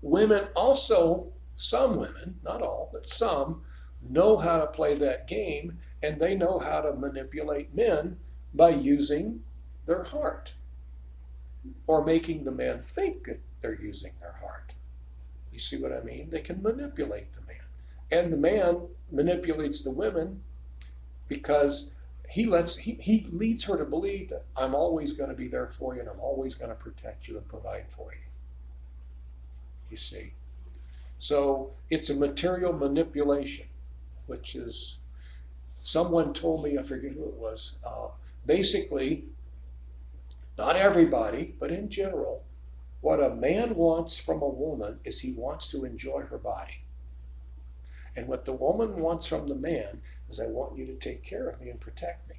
[0.02, 3.64] women also, some women, not all, but some,
[4.08, 8.18] know how to play that game and they know how to manipulate men
[8.54, 9.42] by using
[9.86, 10.54] their heart
[11.88, 14.74] or making the man think that they're using their heart.
[15.52, 16.30] You see what I mean?
[16.30, 17.58] They can manipulate the man.
[18.12, 20.42] And the man manipulates the women
[21.28, 21.96] because
[22.30, 25.68] he lets he, he leads her to believe that I'm always going to be there
[25.68, 28.20] for you and I'm always going to protect you and provide for you.
[29.90, 30.34] You see.
[31.18, 33.68] So it's a material manipulation,
[34.28, 35.00] which is
[35.62, 38.08] someone told me, I forget who it was, uh,
[38.46, 39.26] basically,
[40.60, 42.44] not everybody, but in general,
[43.00, 46.84] what a man wants from a woman is he wants to enjoy her body.
[48.14, 51.48] And what the woman wants from the man is, I want you to take care
[51.48, 52.36] of me and protect me.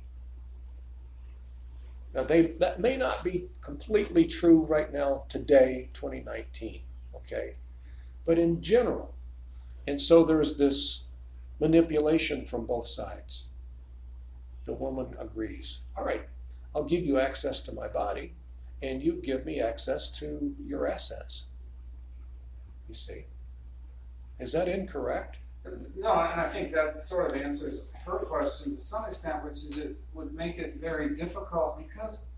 [2.15, 6.83] Now, they, that may not be completely true right now, today, 2019,
[7.15, 7.55] okay?
[8.27, 9.15] But in general,
[9.87, 11.09] and so there's this
[11.59, 13.49] manipulation from both sides.
[14.67, 15.87] The woman agrees.
[15.97, 16.29] All right,
[16.75, 18.35] I'll give you access to my body,
[18.83, 21.47] and you give me access to your assets.
[22.89, 23.27] You see?
[24.39, 25.39] Is that incorrect?
[25.97, 29.79] No, and I think that sort of answers her question to some extent, which is
[29.79, 32.35] it would make it very difficult because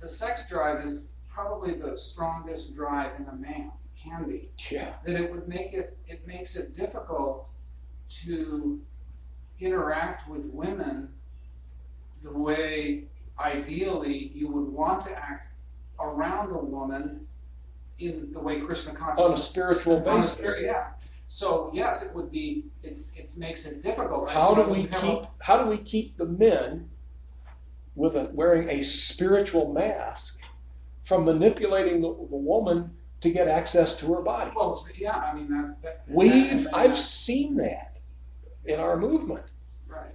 [0.00, 3.70] the sex drive is probably the strongest drive in a man,
[4.02, 4.48] can be.
[4.70, 4.94] Yeah.
[5.04, 7.48] That it would make it, it makes it difficult
[8.22, 8.80] to
[9.60, 11.08] interact with women
[12.22, 13.04] the way
[13.38, 15.48] ideally you would want to act
[16.00, 17.26] around a woman
[17.98, 20.62] in the way Krishna consciousness On a spiritual on a basis.
[20.62, 20.88] yeah.
[21.26, 22.66] So yes, it would be.
[22.82, 24.30] It's it makes it difficult.
[24.30, 26.90] How do we have a- keep how do we keep the men
[27.94, 30.44] with a, wearing a spiritual mask
[31.02, 32.90] from manipulating the, the woman
[33.20, 34.50] to get access to her body?
[34.54, 36.02] Well, yeah, I mean that's that.
[36.08, 37.98] We've that- I've seen that
[38.66, 39.52] in our movement.
[39.90, 40.12] right.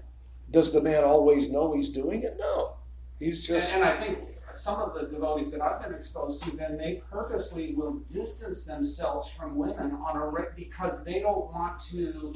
[0.52, 2.36] Does the man always know he's doing it?
[2.40, 2.76] No.
[3.20, 4.20] He's And, just and I think
[4.52, 9.30] some of the devotees that I've been exposed to, then they purposely will distance themselves
[9.32, 12.34] from women on a re- because they don't want to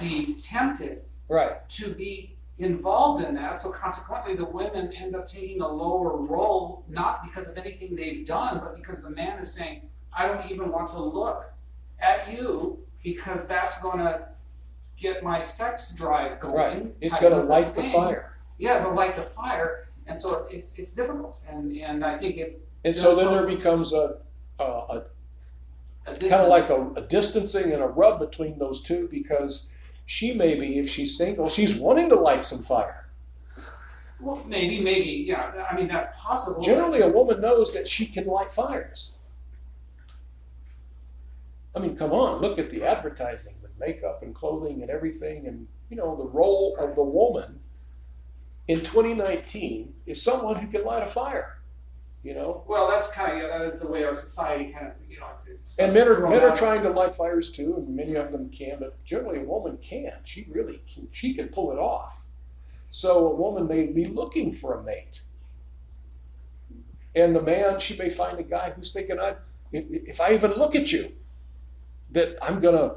[0.00, 1.66] be tempted right.
[1.70, 3.58] to be involved in that.
[3.58, 8.26] So consequently, the women end up taking a lower role, not because of anything they've
[8.26, 11.52] done, but because the man is saying, "I don't even want to look
[11.98, 14.28] at you because that's going to
[14.98, 16.94] get my sex drive going." Right.
[17.00, 18.32] It's going to light the fire.
[18.58, 19.85] Yeah, to light the fire.
[20.06, 23.92] And so it's it's difficult, and and I think it And so then there becomes
[23.92, 24.18] a,
[24.60, 25.04] a, a
[26.06, 29.72] a kind of like a, a distancing and a rub between those two because
[30.04, 33.08] she may be, if she's single, she's wanting to light some fire.
[34.20, 35.66] well, maybe maybe yeah.
[35.68, 36.62] I mean that's possible.
[36.62, 39.18] Generally, a woman knows that she can light fires.
[41.74, 45.68] I mean, come on, look at the advertising with makeup and clothing and everything, and
[45.90, 47.60] you know, the role of the woman
[48.68, 51.58] in 2019 is someone who can light a fire.
[52.22, 54.94] You know, Well, that's kind of yeah, that is the way our society kind of
[55.08, 55.78] you know it's.
[55.78, 58.80] and men are men are trying to light fires too, and many of them can,
[58.80, 60.12] but generally a woman can.
[60.24, 61.06] She really can.
[61.12, 62.26] She can pull it off.
[62.90, 65.20] So a woman may be looking for a mate,
[67.14, 69.36] and the man she may find a guy who's thinking, "I,
[69.70, 71.12] if I even look at you,
[72.10, 72.96] that I'm gonna,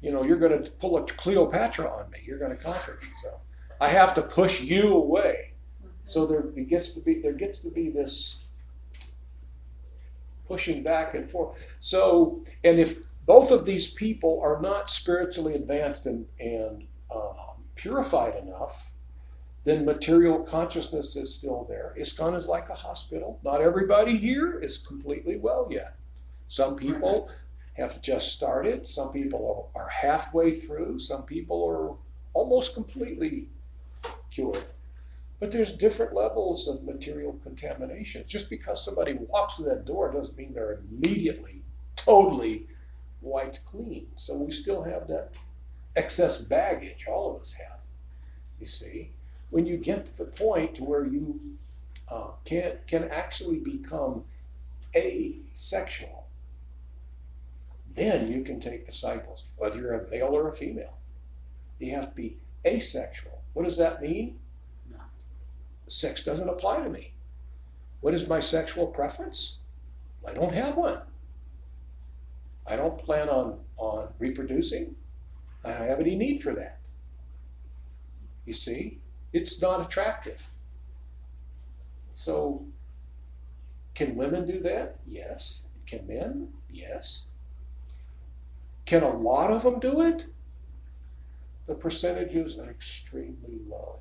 [0.00, 2.18] you know, you're gonna pull a Cleopatra on me.
[2.24, 3.08] You're gonna conquer me.
[3.22, 3.40] So
[3.82, 5.54] I have to push you away.
[6.04, 8.46] So there gets to be there gets to be this
[10.46, 11.60] pushing back and forth.
[11.80, 17.34] So, and if both of these people are not spiritually advanced and, and um,
[17.74, 18.94] purified enough,
[19.64, 21.92] then material consciousness is still there.
[21.98, 23.40] ISKCON is like a hospital.
[23.42, 25.96] Not everybody here is completely well yet.
[26.46, 27.30] Some people
[27.74, 31.96] have just started, some people are halfway through, some people are
[32.34, 33.48] almost completely
[34.30, 34.64] cured.
[35.40, 38.24] But there's different levels of material contamination.
[38.26, 41.62] Just because somebody walks through that door doesn't mean they're immediately,
[41.96, 42.66] totally
[43.20, 44.06] wiped clean.
[44.14, 45.38] So we still have that
[45.96, 47.06] excess baggage.
[47.08, 47.78] All of us have.
[48.60, 49.10] You see,
[49.50, 51.40] when you get to the point where you
[52.08, 54.24] uh, can can actually become
[54.94, 56.26] asexual,
[57.94, 60.98] then you can take disciples, whether you're a male or a female.
[61.78, 63.31] You have to be asexual.
[63.52, 64.38] What does that mean?
[65.92, 67.12] sex doesn't apply to me.
[68.00, 69.62] What is my sexual preference?
[70.26, 71.02] I don't have one.
[72.66, 74.96] I don't plan on, on reproducing.
[75.64, 76.78] I don't have any need for that.
[78.46, 79.00] You see,
[79.32, 80.44] it's not attractive.
[82.14, 82.64] So,
[83.94, 84.96] can women do that?
[85.06, 85.68] Yes.
[85.86, 86.48] Can men?
[86.70, 87.32] Yes.
[88.84, 90.26] Can a lot of them do it?
[91.66, 94.00] The percentages are extremely low.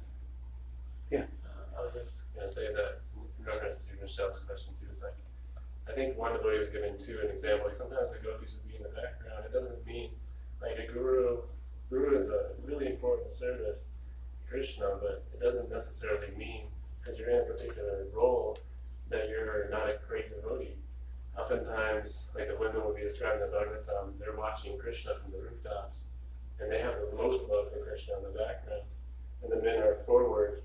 [1.09, 1.25] Yeah?
[1.77, 5.13] I was just gonna say that in reference to Michelle's question too, is like,
[5.87, 8.71] I think one of the was giving too an example, like sometimes the gopis would
[8.71, 10.11] be in the background, it doesn't mean,
[10.61, 11.41] like a guru,
[11.89, 13.93] guru is a really important service,
[14.43, 16.65] to Krishna, but it doesn't necessarily mean,
[16.99, 18.57] because you're in a particular role,
[19.09, 20.75] that you're not a great devotee.
[21.37, 26.09] Oftentimes, like the women will be describing the Bhagavatam, they're watching Krishna from the rooftops,
[26.61, 28.83] and they have the most love for Krishna in the background,
[29.43, 30.61] and the men are forward.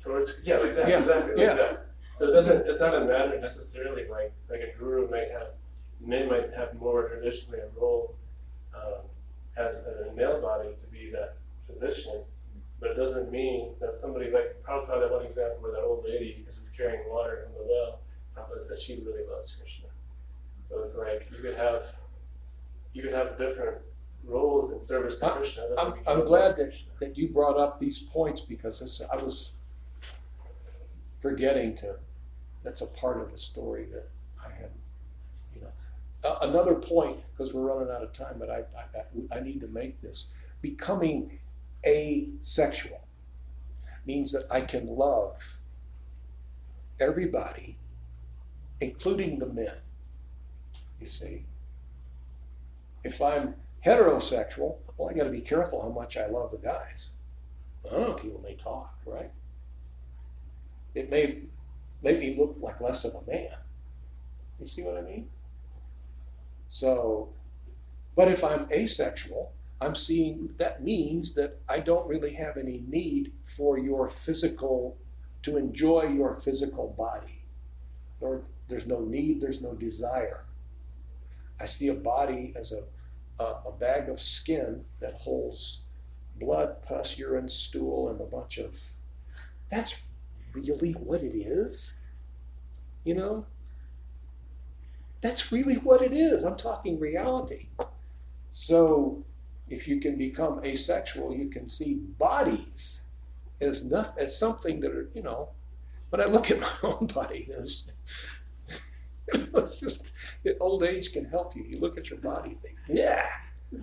[0.00, 1.48] Towards yeah like that Yeah, exactly yeah.
[1.48, 1.86] like that.
[2.14, 5.54] So it doesn't it's not a matter necessarily like like a guru might have
[6.00, 8.16] men might have more traditionally a role
[8.74, 9.02] um,
[9.56, 11.36] as a male body to be that
[11.68, 12.22] position.
[12.80, 16.44] But it doesn't mean that somebody like Prabhupada that one example where that old lady
[16.48, 18.00] is just carrying water from the well
[18.36, 19.86] Prabhupada said she really loves Krishna.
[20.64, 21.86] So it's like you could have
[22.92, 23.78] you could have a different
[24.24, 25.64] roles in service to I- Krishna.
[25.68, 29.60] That's I'm, I'm glad that, that you brought up these points because this, I was
[31.20, 31.96] forgetting to,
[32.62, 34.08] that's a part of the story that
[34.44, 34.70] I had,
[35.54, 35.68] you know.
[36.24, 39.68] Uh, another point, because we're running out of time, but I, I, I need to
[39.68, 40.32] make this.
[40.60, 41.38] Becoming
[41.84, 43.00] asexual
[44.06, 45.58] means that I can love
[47.00, 47.76] everybody,
[48.80, 49.74] including the men.
[51.00, 51.44] You see?
[53.02, 53.54] If I'm
[53.84, 57.12] heterosexual, well, I got to be careful how much I love the guys.
[57.90, 59.30] Oh, people may talk, right?
[60.94, 61.42] It may
[62.02, 63.56] make me look like less of a man.
[64.60, 65.28] You see what I mean?
[66.68, 67.30] So,
[68.14, 73.32] but if I'm asexual, I'm seeing that means that I don't really have any need
[73.44, 74.96] for your physical,
[75.42, 77.42] to enjoy your physical body.
[78.20, 80.44] Or there's no need, there's no desire.
[81.58, 82.84] I see a body as a
[83.42, 85.82] a, a bag of skin that holds
[86.40, 88.78] blood, pus, urine, stool, and a bunch of.
[89.70, 90.02] That's
[90.52, 92.04] really what it is?
[93.04, 93.46] You know?
[95.20, 96.44] That's really what it is.
[96.44, 97.68] I'm talking reality.
[98.50, 99.24] So,
[99.68, 103.08] if you can become asexual, you can see bodies
[103.60, 105.50] as nothing, as something that are, you know.
[106.10, 108.02] When I look at my own body, it's,
[109.28, 110.12] it's just
[110.60, 111.64] old age can help you.
[111.64, 113.28] You look at your body, and think, yeah.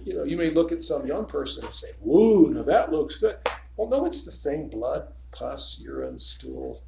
[0.05, 3.15] You know, you may look at some young person and say, "Woo, now that looks
[3.15, 3.37] good."
[3.75, 6.83] Well, no, it's the same blood, pus, urine, stool.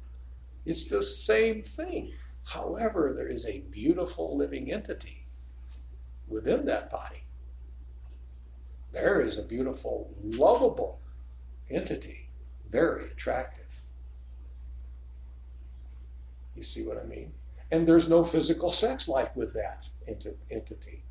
[0.64, 2.12] It's the same thing.
[2.44, 5.26] However, there is a beautiful living entity
[6.28, 7.24] within that body.
[8.92, 11.00] There is a beautiful, lovable
[11.70, 12.28] entity,
[12.68, 13.74] very attractive.
[16.54, 17.32] You see what I mean?
[17.72, 21.04] And there's no physical sex life with that enti- entity.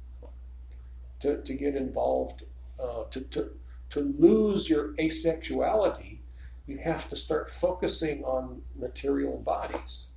[1.21, 2.43] To, to get involved,
[2.81, 3.51] uh, to, to,
[3.89, 6.19] to lose your asexuality,
[6.67, 10.11] you have to start focusing on material bodies.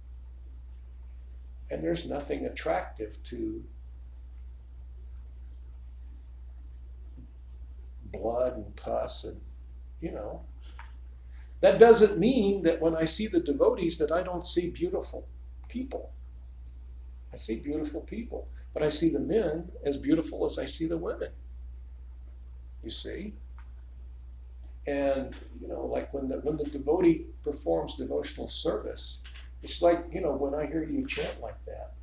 [1.71, 3.65] And there's nothing attractive to
[8.13, 9.41] blood and pus and,
[10.01, 10.43] you know.
[11.61, 15.27] That doesn't mean that when I see the devotees that I don't see beautiful
[15.69, 16.14] people.
[17.35, 20.97] I see beautiful people, but I see the men as beautiful as I see the
[20.97, 21.31] women.
[22.85, 23.35] You see?
[24.87, 29.23] And you know, like when the when the devotee performs devotional service,
[29.65, 31.95] it's like, you know, when I hear you chant like that,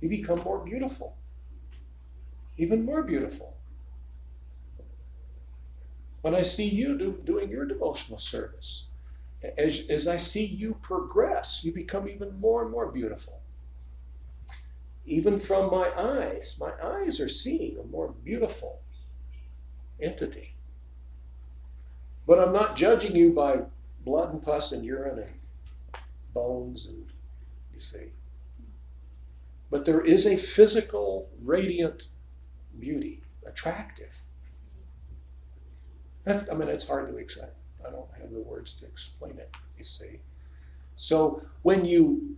[0.00, 1.16] you become more beautiful.
[2.56, 3.56] Even more beautiful.
[6.22, 8.90] When I see you do, doing your devotional service,
[9.56, 13.37] as, as I see you progress, you become even more and more beautiful.
[15.08, 18.82] Even from my eyes, my eyes are seeing a more beautiful
[20.00, 20.54] entity.
[22.26, 23.62] But I'm not judging you by
[24.04, 25.30] blood and pus and urine and
[26.34, 27.06] bones and
[27.72, 28.12] you see.
[29.70, 32.08] But there is a physical, radiant
[32.78, 34.14] beauty, attractive.
[36.24, 37.50] That's, I mean, it's hard to explain.
[37.86, 40.20] I don't have the words to explain it, you see.
[40.96, 42.36] So when you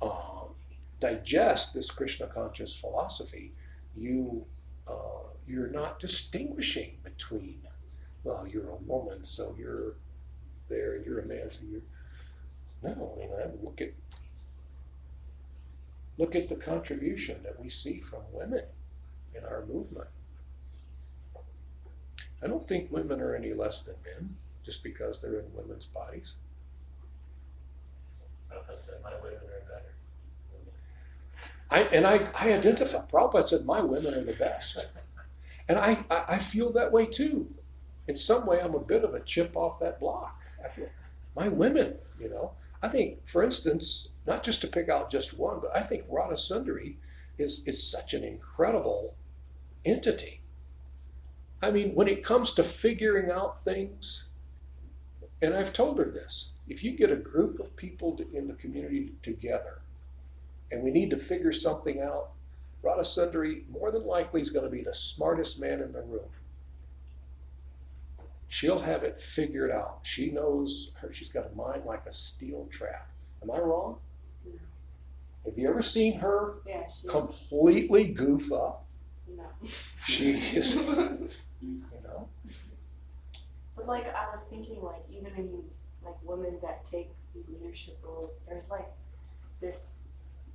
[0.00, 0.54] um,
[1.02, 3.52] digest this Krishna conscious philosophy,
[3.96, 4.46] you,
[4.86, 7.62] uh, you're not distinguishing between
[8.24, 9.94] well, you're a woman, so you're
[10.68, 11.82] there, and you're a man, so you're.
[12.82, 13.92] No, I mean, I look at
[16.18, 18.64] look at the contribution that we see from women
[19.36, 20.08] in our movement.
[22.44, 26.36] I don't think women are any less than men just because they're in women's bodies.
[28.50, 29.91] Prabhupada said my women are better.
[31.72, 34.78] I, and I, I identify, Prabhupada said, my women are the best.
[35.68, 37.54] And I, I, feel that way too.
[38.06, 40.38] In some way, I'm a bit of a chip off that block.
[40.62, 40.88] I feel
[41.34, 42.52] my women, you know.
[42.82, 46.34] I think, for instance, not just to pick out just one, but I think Radha
[46.34, 46.96] Sundari
[47.38, 49.16] is, is such an incredible
[49.84, 50.42] entity.
[51.62, 54.28] I mean, when it comes to figuring out things,
[55.40, 59.12] and I've told her this if you get a group of people in the community
[59.22, 59.81] together
[60.72, 62.30] and we need to figure something out,
[62.82, 66.28] Radha Sundari more than likely is going to be the smartest man in the room.
[68.48, 70.00] She'll have it figured out.
[70.02, 73.08] She knows her, she's got a mind like a steel trap.
[73.42, 73.98] Am I wrong?
[74.44, 74.52] No.
[75.46, 78.86] Have you ever seen her Yeah, completely goof up?
[79.28, 79.44] no.
[80.06, 80.74] She is,
[81.60, 82.28] you know.
[83.76, 87.98] But like I was thinking, like even in these like women that take these leadership
[88.04, 88.88] roles, there's like
[89.62, 90.01] this,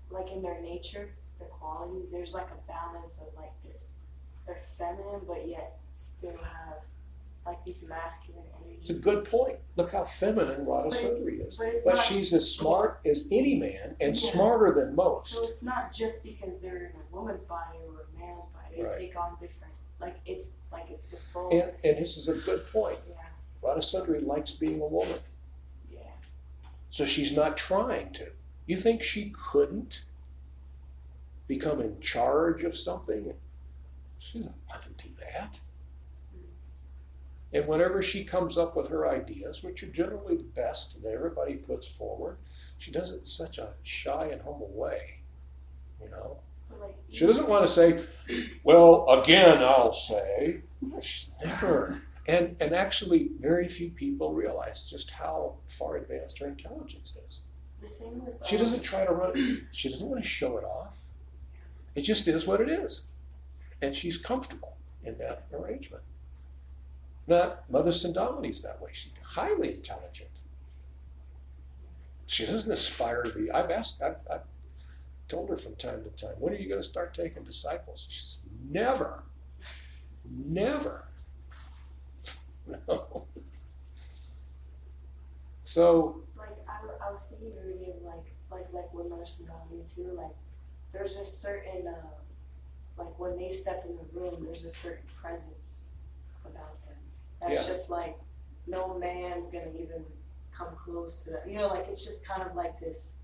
[0.09, 1.09] like in their nature,
[1.39, 2.11] their qualities.
[2.11, 4.01] There's like a balance of like this.
[4.45, 6.77] They're feminine, but yet still have
[7.45, 8.43] like these masculine
[8.81, 9.57] It's a good point.
[9.77, 11.57] Look how feminine Radha Sundari is.
[11.57, 14.31] but But not- she's as smart as any man and Yeah.
[14.31, 15.27] smarter than most.
[15.27, 18.75] So it's not just because they're in a woman's body or a man's body.
[18.75, 18.91] They Right.
[18.97, 19.73] take on different.
[19.99, 21.49] Like it's like it's the soul.
[21.51, 22.99] And, and this is a good point.
[23.09, 23.15] Yeah.
[23.61, 25.19] Radha Sundari likes being a woman,
[25.89, 25.99] Yeah.
[26.89, 28.31] so she's not trying to.
[28.68, 30.03] You think she couldn't
[31.48, 33.34] become in charge of something?
[34.19, 35.60] She doesn't want to do that.
[37.53, 41.56] And whenever she comes up with her ideas, which are generally the best that everybody
[41.56, 42.38] puts forward,
[42.77, 45.22] she does it in such a shy and humble way.
[46.02, 46.39] You know?
[47.10, 48.03] She doesn't want to say,
[48.64, 50.61] well, again, I'll say.
[51.44, 52.02] Never.
[52.27, 57.46] And, and actually, very few people realize just how far advanced her intelligence is.
[57.81, 58.35] The same with.
[58.45, 59.33] She um, doesn't try to run
[59.71, 61.13] she doesn't want to show it off.
[61.95, 63.13] It just is what it is.
[63.81, 66.03] And she's comfortable in that arrangement.
[67.27, 68.89] Not Mother Sindhamani's that way.
[68.93, 70.29] She's highly intelligent.
[72.25, 73.51] She doesn't aspire to be.
[73.51, 74.41] I've asked, I've, I've
[75.27, 78.07] told her from time to time, when are you going to start taking disciples?
[78.09, 79.23] She says, never.
[80.29, 81.03] Never.
[82.89, 83.23] No.
[85.63, 86.26] So, like I, wa- I
[87.18, 90.35] was thinking earlier like like like with Nurse Melanie too like
[90.94, 91.94] there's a certain uh,
[92.98, 95.94] like when they step in the room there's a certain presence
[96.45, 96.98] about them
[97.41, 97.68] that's Yeah.
[97.73, 98.18] just like
[98.68, 100.03] no man's gonna even
[100.52, 101.48] come close to that.
[101.49, 103.23] You know, like it's just kind of like this.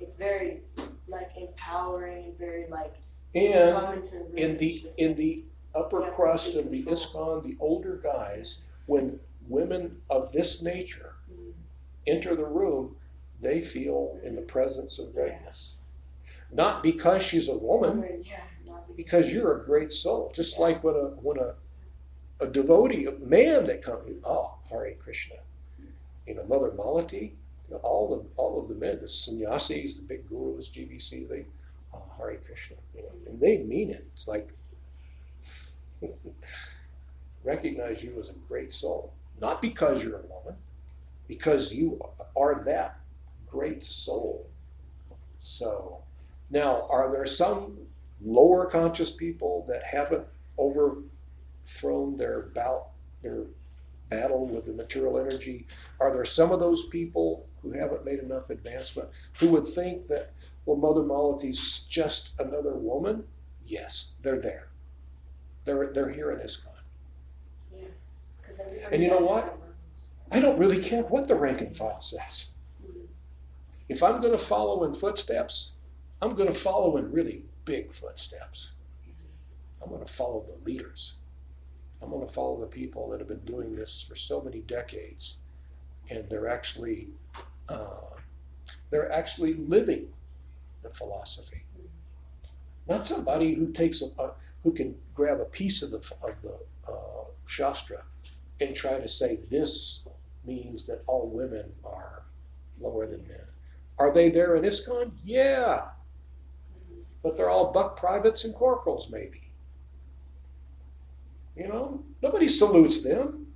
[0.00, 0.62] It's very
[1.06, 2.94] like empowering and very like
[3.34, 4.36] And come into the room.
[4.38, 5.44] in the just in the
[5.74, 6.84] upper Yeah, crust of the.
[6.84, 11.52] ISKCON, the older guys, when women of this nature Mm.
[12.06, 12.96] enter the room,
[13.40, 15.82] they feel in the presence of greatness.
[16.52, 18.24] Not because she's a woman,
[18.96, 20.32] because- you're a great soul.
[20.34, 21.54] Just like when a when a
[22.38, 25.36] a devotee, a man that comes, oh Hare Krishna,
[26.26, 27.32] you know Mother Malati,
[27.68, 31.46] you know, all of all of the men, the sannyasis, the big gurus, GBC, they
[31.94, 34.06] oh, Hare Krishna, you know, and they mean it.
[34.14, 34.48] It's like
[37.44, 40.56] recognize you as a great soul, not because you're a woman,
[41.28, 42.00] because you
[42.36, 42.98] are that
[43.50, 44.50] great soul.
[45.38, 46.02] So
[46.50, 47.78] now, are there some
[48.24, 50.26] lower conscious people that haven't
[50.58, 52.88] overthrown their bout,
[53.22, 53.44] their
[54.08, 55.66] battle with the material energy?
[56.00, 59.08] Are there some of those people who haven't made enough advancement
[59.40, 60.32] who would think that,
[60.64, 63.24] well, Mother Malati's just another woman?
[63.66, 64.68] Yes, they're there.
[65.64, 66.68] They're, they're here in ISKCON.
[67.76, 67.86] Yeah,
[68.92, 69.58] And you know what?
[70.30, 72.55] I don't really care what the rank and file says.
[73.88, 75.76] If I'm going to follow in footsteps,
[76.20, 78.72] I'm going to follow in really big footsteps.
[79.82, 81.18] I'm going to follow the leaders.
[82.02, 85.38] I'm going to follow the people that have been doing this for so many decades,
[86.10, 87.08] and they're actually
[87.68, 88.16] uh,
[88.90, 90.08] they're actually living
[90.82, 91.64] the philosophy.
[92.88, 96.58] Not somebody who takes a, a who can grab a piece of the of the
[96.88, 98.02] uh, shastra
[98.60, 100.08] and try to say this
[100.44, 102.24] means that all women are
[102.80, 103.46] lower than men.
[103.98, 105.12] Are they there in ISKCON?
[105.24, 105.90] Yeah.
[107.22, 109.50] But they're all buck privates and corporals, maybe.
[111.56, 113.46] You know, nobody salutes them.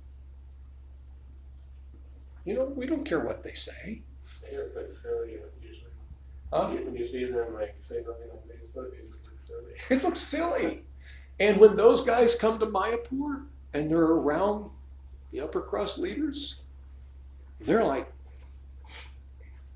[2.43, 4.01] You know, we don't care what they say.
[4.49, 5.91] They just look silly usually.
[6.51, 6.69] Huh?
[6.69, 9.73] When you see them like say something on Facebook, they just look silly.
[9.89, 10.83] It looks silly.
[11.39, 14.71] And when those guys come to Mayapur and they're around
[15.31, 16.63] the upper crust leaders,
[17.59, 18.11] they're like,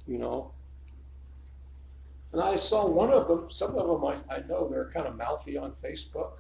[0.07, 0.51] you know.
[2.35, 5.15] And I saw one of them, some of them I, I know they're kind of
[5.15, 6.31] mouthy on Facebook,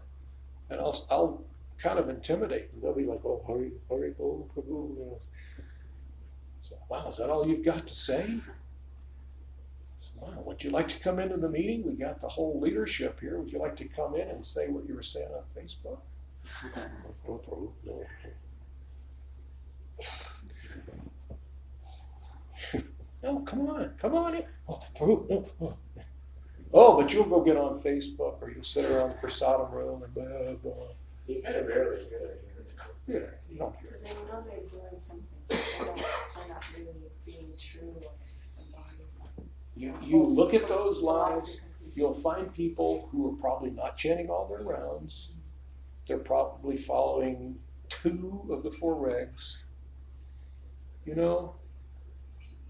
[0.69, 1.45] and I'll, I'll
[1.77, 2.81] kind of intimidate them.
[2.81, 4.97] They'll be like, oh, hurry, hurry, go, Prabhu.
[4.97, 5.17] You.
[6.59, 8.41] So, wow, is that all you've got to say?
[9.97, 11.85] So, wow, would you like to come into the meeting?
[11.87, 13.39] We got the whole leadership here.
[13.39, 15.99] Would you like to come in and say what you were saying on Facebook?
[17.25, 18.03] Oh, Prabhu, no.
[23.23, 24.43] No, come on, come on in.
[24.67, 25.77] Oh, no,
[26.75, 26.97] oh.
[26.97, 30.55] But you'll go get on Facebook or you'll sit around the prasadam room and blah,
[30.61, 30.87] blah.
[31.27, 32.55] You kind of rarely hear that here.
[33.07, 35.27] Yeah, you don't hear Because they know they're doing something.
[35.47, 35.97] They don't,
[36.35, 36.93] they're not really
[37.25, 38.11] being true or
[38.57, 39.49] embodying.
[39.75, 44.47] You, you look at those lives, you'll find people who are probably not chanting all
[44.47, 45.35] their rounds.
[46.07, 49.63] They're probably following two of the four regs.
[51.05, 51.55] You know?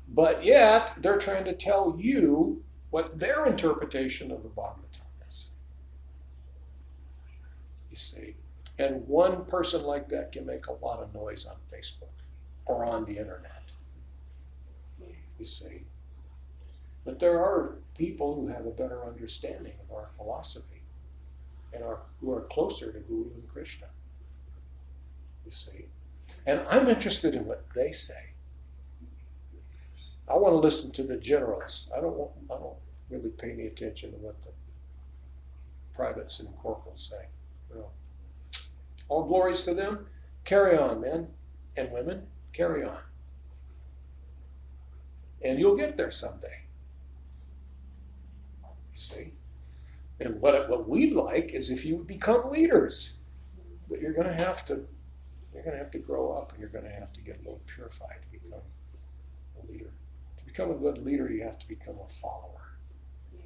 [0.08, 5.50] But yet, they're trying to tell you what their interpretation of the Bhagavatam is.
[7.90, 8.36] You see?
[8.78, 12.10] And one person like that can make a lot of noise on Facebook
[12.66, 13.52] or on the internet.
[15.38, 15.84] You see?
[17.04, 20.82] But there are people who have a better understanding of our philosophy
[21.74, 23.88] and are who are closer to Guru and Krishna.
[25.46, 25.86] You see?
[26.48, 28.35] And I'm interested in what they say.
[30.28, 31.92] I want to listen to the generals.
[31.96, 32.78] I don't want, I don't
[33.10, 34.50] really pay any attention to what the
[35.94, 37.28] privates and corporals say.
[39.08, 40.08] All glories to them.
[40.44, 41.28] Carry on, men
[41.78, 42.28] and women.
[42.54, 42.98] Carry on.
[45.44, 46.64] And you'll get there someday.
[48.64, 49.34] You see?
[50.20, 53.22] And what, what we'd like is if you would become leaders.
[53.90, 54.86] But you're going to have to,
[55.54, 57.40] you're going to have to grow up and you're going to have to get a
[57.40, 58.60] little purified to become
[59.62, 59.92] a leader.
[60.38, 62.78] To become a good leader, you have to become a follower.
[63.34, 63.42] Yeah.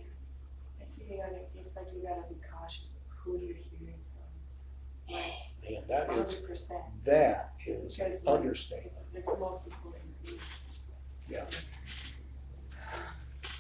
[0.80, 5.16] It's, you gotta, it's like you gotta be cautious of who you're hearing from.
[5.16, 5.24] Like,
[5.72, 6.84] Man, that is, hundred percent.
[7.06, 8.88] that is Because, understatement.
[8.88, 10.40] It's, it's the most important thing.
[11.30, 11.46] Yeah.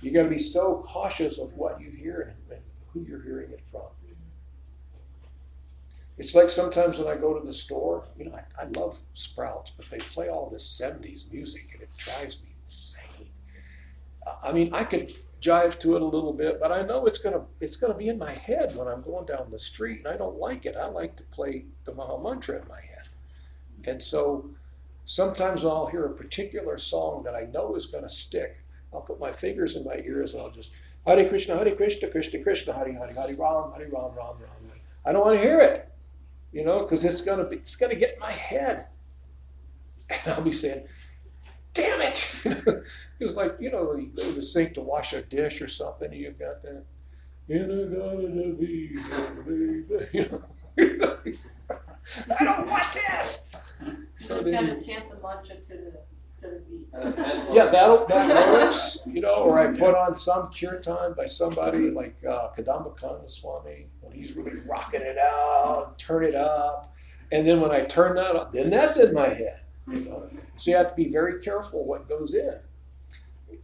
[0.02, 3.52] You got to be so cautious of what you hear and, and who you're hearing
[3.52, 3.82] it from.
[6.18, 9.72] It's like sometimes when I go to the store, you know, I, I love Sprouts,
[9.72, 13.29] but they play all this 70s music and it drives me insane.
[14.44, 15.12] I- mean, I could
[15.42, 18.18] jive to it a little bit, but I know it's gonna it's gonna be in
[18.18, 20.76] my head when I'm going down the street, and I don't like it.
[20.76, 23.08] I like to play the Maha Mantra in my head,
[23.86, 24.50] and so
[25.10, 28.64] Sometimes I'll hear a particular song that I know is to stick.
[28.94, 30.72] I'll put my fingers in my ears and I'll just
[31.04, 34.72] Hare Krishna, Hare Krishna, Krishna Krishna, Hare Hare, Hare Ram, Hare Ram, Ram Ram.
[35.04, 35.92] I don't want to hear it,
[36.52, 38.86] you know, because it's gonna be, it's gonna get in my head,
[40.12, 40.86] and I'll be saying,
[41.82, 42.42] "Damn it!"
[43.20, 45.68] it was like you know, you go to the sink to wash a dish or
[45.68, 46.84] something, and you've got that.
[47.48, 50.44] In a garden of Eden, baby," you know.
[52.40, 53.56] I don't want this.
[53.86, 56.02] You So just then gotta chant the mantra to the
[56.40, 56.88] to the beat.
[57.56, 59.36] yeah, that that works, you know.
[59.44, 64.36] Or I put on some kirtan by somebody like uh, Kadamba Kanana Swami when he's
[64.36, 66.94] really rocking it out, turn it up,
[67.32, 69.62] and then when I turn that up, then that's in my head.
[69.88, 70.30] You know,
[70.60, 72.60] so you have to be very careful what goes in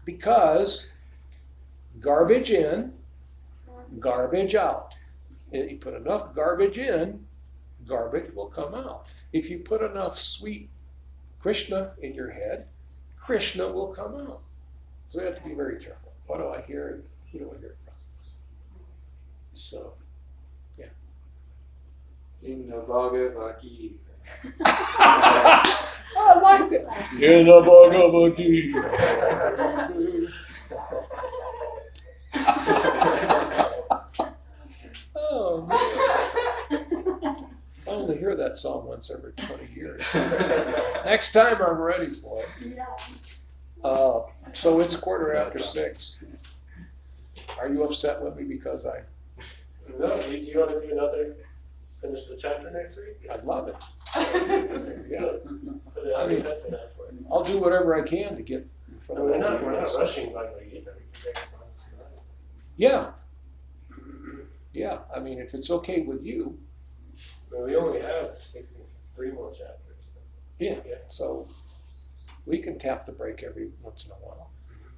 [0.05, 0.93] because
[1.99, 2.93] garbage in,
[3.99, 4.93] garbage out.
[5.51, 7.25] If you put enough garbage in,
[7.87, 9.07] garbage will come out.
[9.33, 10.69] If you put enough sweet
[11.39, 12.67] Krishna in your head,
[13.19, 14.39] Krishna will come out.
[15.05, 16.13] So you have to be very careful.
[16.27, 16.89] What do I hear?
[16.89, 17.93] and Who do I hear from?
[19.53, 19.91] So,
[20.77, 20.85] yeah.
[22.45, 23.95] In the Bhagavad Gita.
[26.17, 26.85] I like it.
[27.21, 29.85] In the Bhagavad Gita.
[35.15, 35.77] oh man.
[37.87, 40.01] I only hear that song once every 20 years.
[41.05, 42.79] Next time I'm ready for it.
[43.83, 44.21] Uh,
[44.53, 46.23] so it's quarter after six.
[47.59, 49.01] Are you upset with me because I,
[49.99, 51.35] No, do you, do you want to do another,
[52.01, 53.29] finish the chapter next week?
[53.31, 53.75] I love it?
[54.15, 55.33] Yeah.
[55.93, 57.03] But I mean, that's what that's for.
[57.31, 59.79] I'll do whatever I can to get in front No, of we're not, we're not
[59.81, 59.99] everybody.
[59.99, 62.11] rushing Bhagavad Gita, we can take as long as we like.
[62.77, 63.11] Yeah.
[64.73, 66.57] Yeah, I mean, if it's okay with you,
[67.49, 70.17] But we only have sixteen, it's three more chapters.
[70.59, 70.79] Yeah.
[70.87, 70.95] Yeah.
[71.07, 71.45] so
[72.45, 74.51] we can tap the brake every once in a while.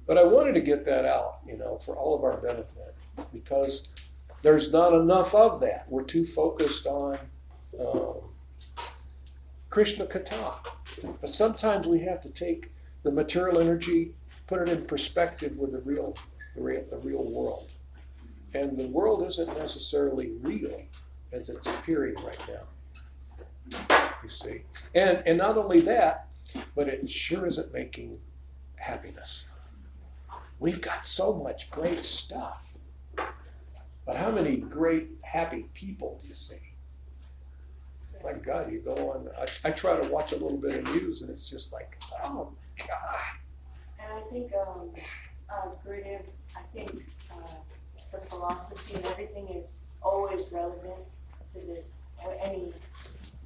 [0.06, 2.94] But I wanted to get that out, you know, for all of our benefit,
[3.32, 3.88] because
[4.42, 5.86] there's not enough of that.
[5.88, 7.18] We're too focused on
[7.78, 8.14] um,
[9.78, 10.56] Krishna Katha.
[11.20, 12.72] But sometimes we have to take
[13.04, 14.12] the material energy,
[14.48, 16.16] put it in perspective with the real,
[16.56, 17.70] the real, the real world.
[18.54, 20.82] And the world isn't necessarily real
[21.30, 23.78] as it's appearing right now.
[24.20, 24.62] You see,
[24.96, 26.26] and and not only that,
[26.74, 28.18] but it sure isn't making
[28.74, 29.56] happiness.
[30.58, 32.78] We've got so much great stuff,
[33.14, 36.67] but how many great happy people do you see?
[38.24, 39.28] My God, you go on.
[39.40, 42.52] I, I try to watch a little bit of news, and it's just like, oh
[42.78, 43.20] my God.
[44.02, 44.90] And I think, um,
[45.50, 47.36] uh, Gurudev, I think, uh,
[48.12, 50.98] the philosophy and everything is always relevant
[51.48, 52.72] to this, or any,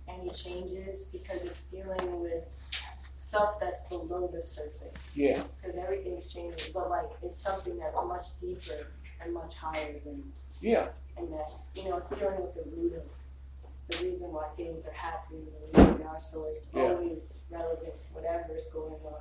[0.09, 2.44] any changes, because it's dealing with
[3.15, 5.15] stuff that's below the surface.
[5.16, 8.90] Yeah, Because everything's changing, but like, it's something that's much deeper
[9.23, 10.23] and much higher than,
[10.61, 13.16] yeah, and that, you know, it's dealing with the root of
[13.98, 16.82] the reason why things are happening the way they are, so it's Yeah.
[16.94, 19.20] always relevant to whatever's going on.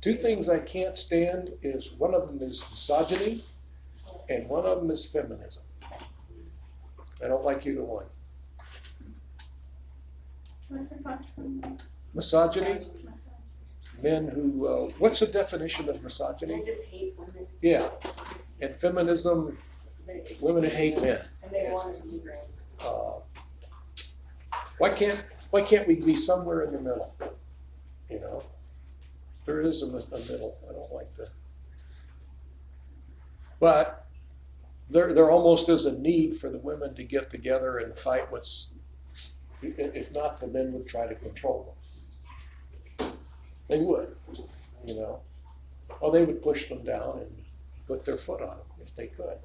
[0.00, 3.44] two things I can't stand is one of them is misogyny,
[4.30, 5.62] and one of them is feminism.
[7.22, 8.06] I don't like either one.
[10.68, 11.76] What's the first one?
[12.14, 12.80] Misogyny,
[14.02, 16.64] men who, uh, what's the definition of They misogyny?
[16.64, 17.46] just hate women.
[17.60, 17.86] Yeah,
[18.62, 19.54] and feminism,
[20.42, 21.20] women hate men.
[21.44, 22.38] And they want to be right.
[22.80, 23.20] Uh,
[24.80, 27.14] why can't why can't we be somewhere in the middle?
[28.08, 28.42] You know,
[29.44, 30.50] there is a, a middle.
[30.70, 31.30] I don't like that,
[33.60, 34.06] but
[34.88, 38.74] there there almost is a need for the women to get together and fight what's.
[39.62, 41.76] If not, the men would try to control
[42.98, 43.10] them.
[43.68, 44.16] They would,
[44.86, 45.20] you know.
[46.00, 47.38] Well, they would push them down and
[47.86, 49.36] put their foot on them if they could.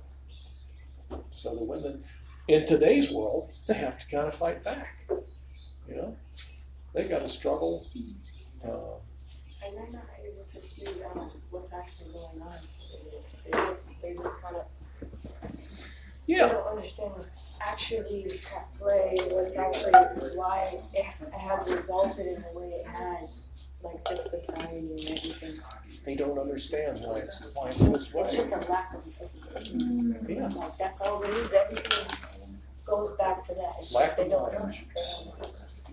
[1.31, 2.01] So the women
[2.47, 4.95] in today's world, they have to kind of fight back.
[5.87, 6.17] You know,
[6.93, 7.85] they got to struggle.
[8.63, 8.97] Uh,
[9.65, 12.53] And they're not able to see um, what's actually going on.
[12.53, 14.65] They they just, they just kind of,
[16.27, 19.91] they yeah, don't understand what's actually at play, what's actually,
[20.35, 25.59] why it, has resulted in the way it has, like this society and everything.
[26.05, 28.21] they don't understand why it's why it's this way.
[28.21, 30.25] It's just a lack of education.
[30.27, 30.47] Yeah.
[30.47, 32.34] Like, that's all it is, everything
[32.85, 33.73] goes back to that.
[33.79, 34.85] It's Lack just they of don't knowledge.
[34.95, 35.45] They don't know.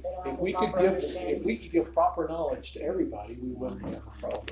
[0.02, 1.36] They don't have If the we could proper give understanding.
[1.36, 4.46] if we could give proper knowledge to everybody, we wouldn't have a problem.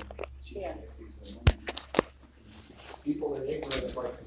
[0.49, 0.73] Yeah.
[3.03, 4.11] People in ignorance like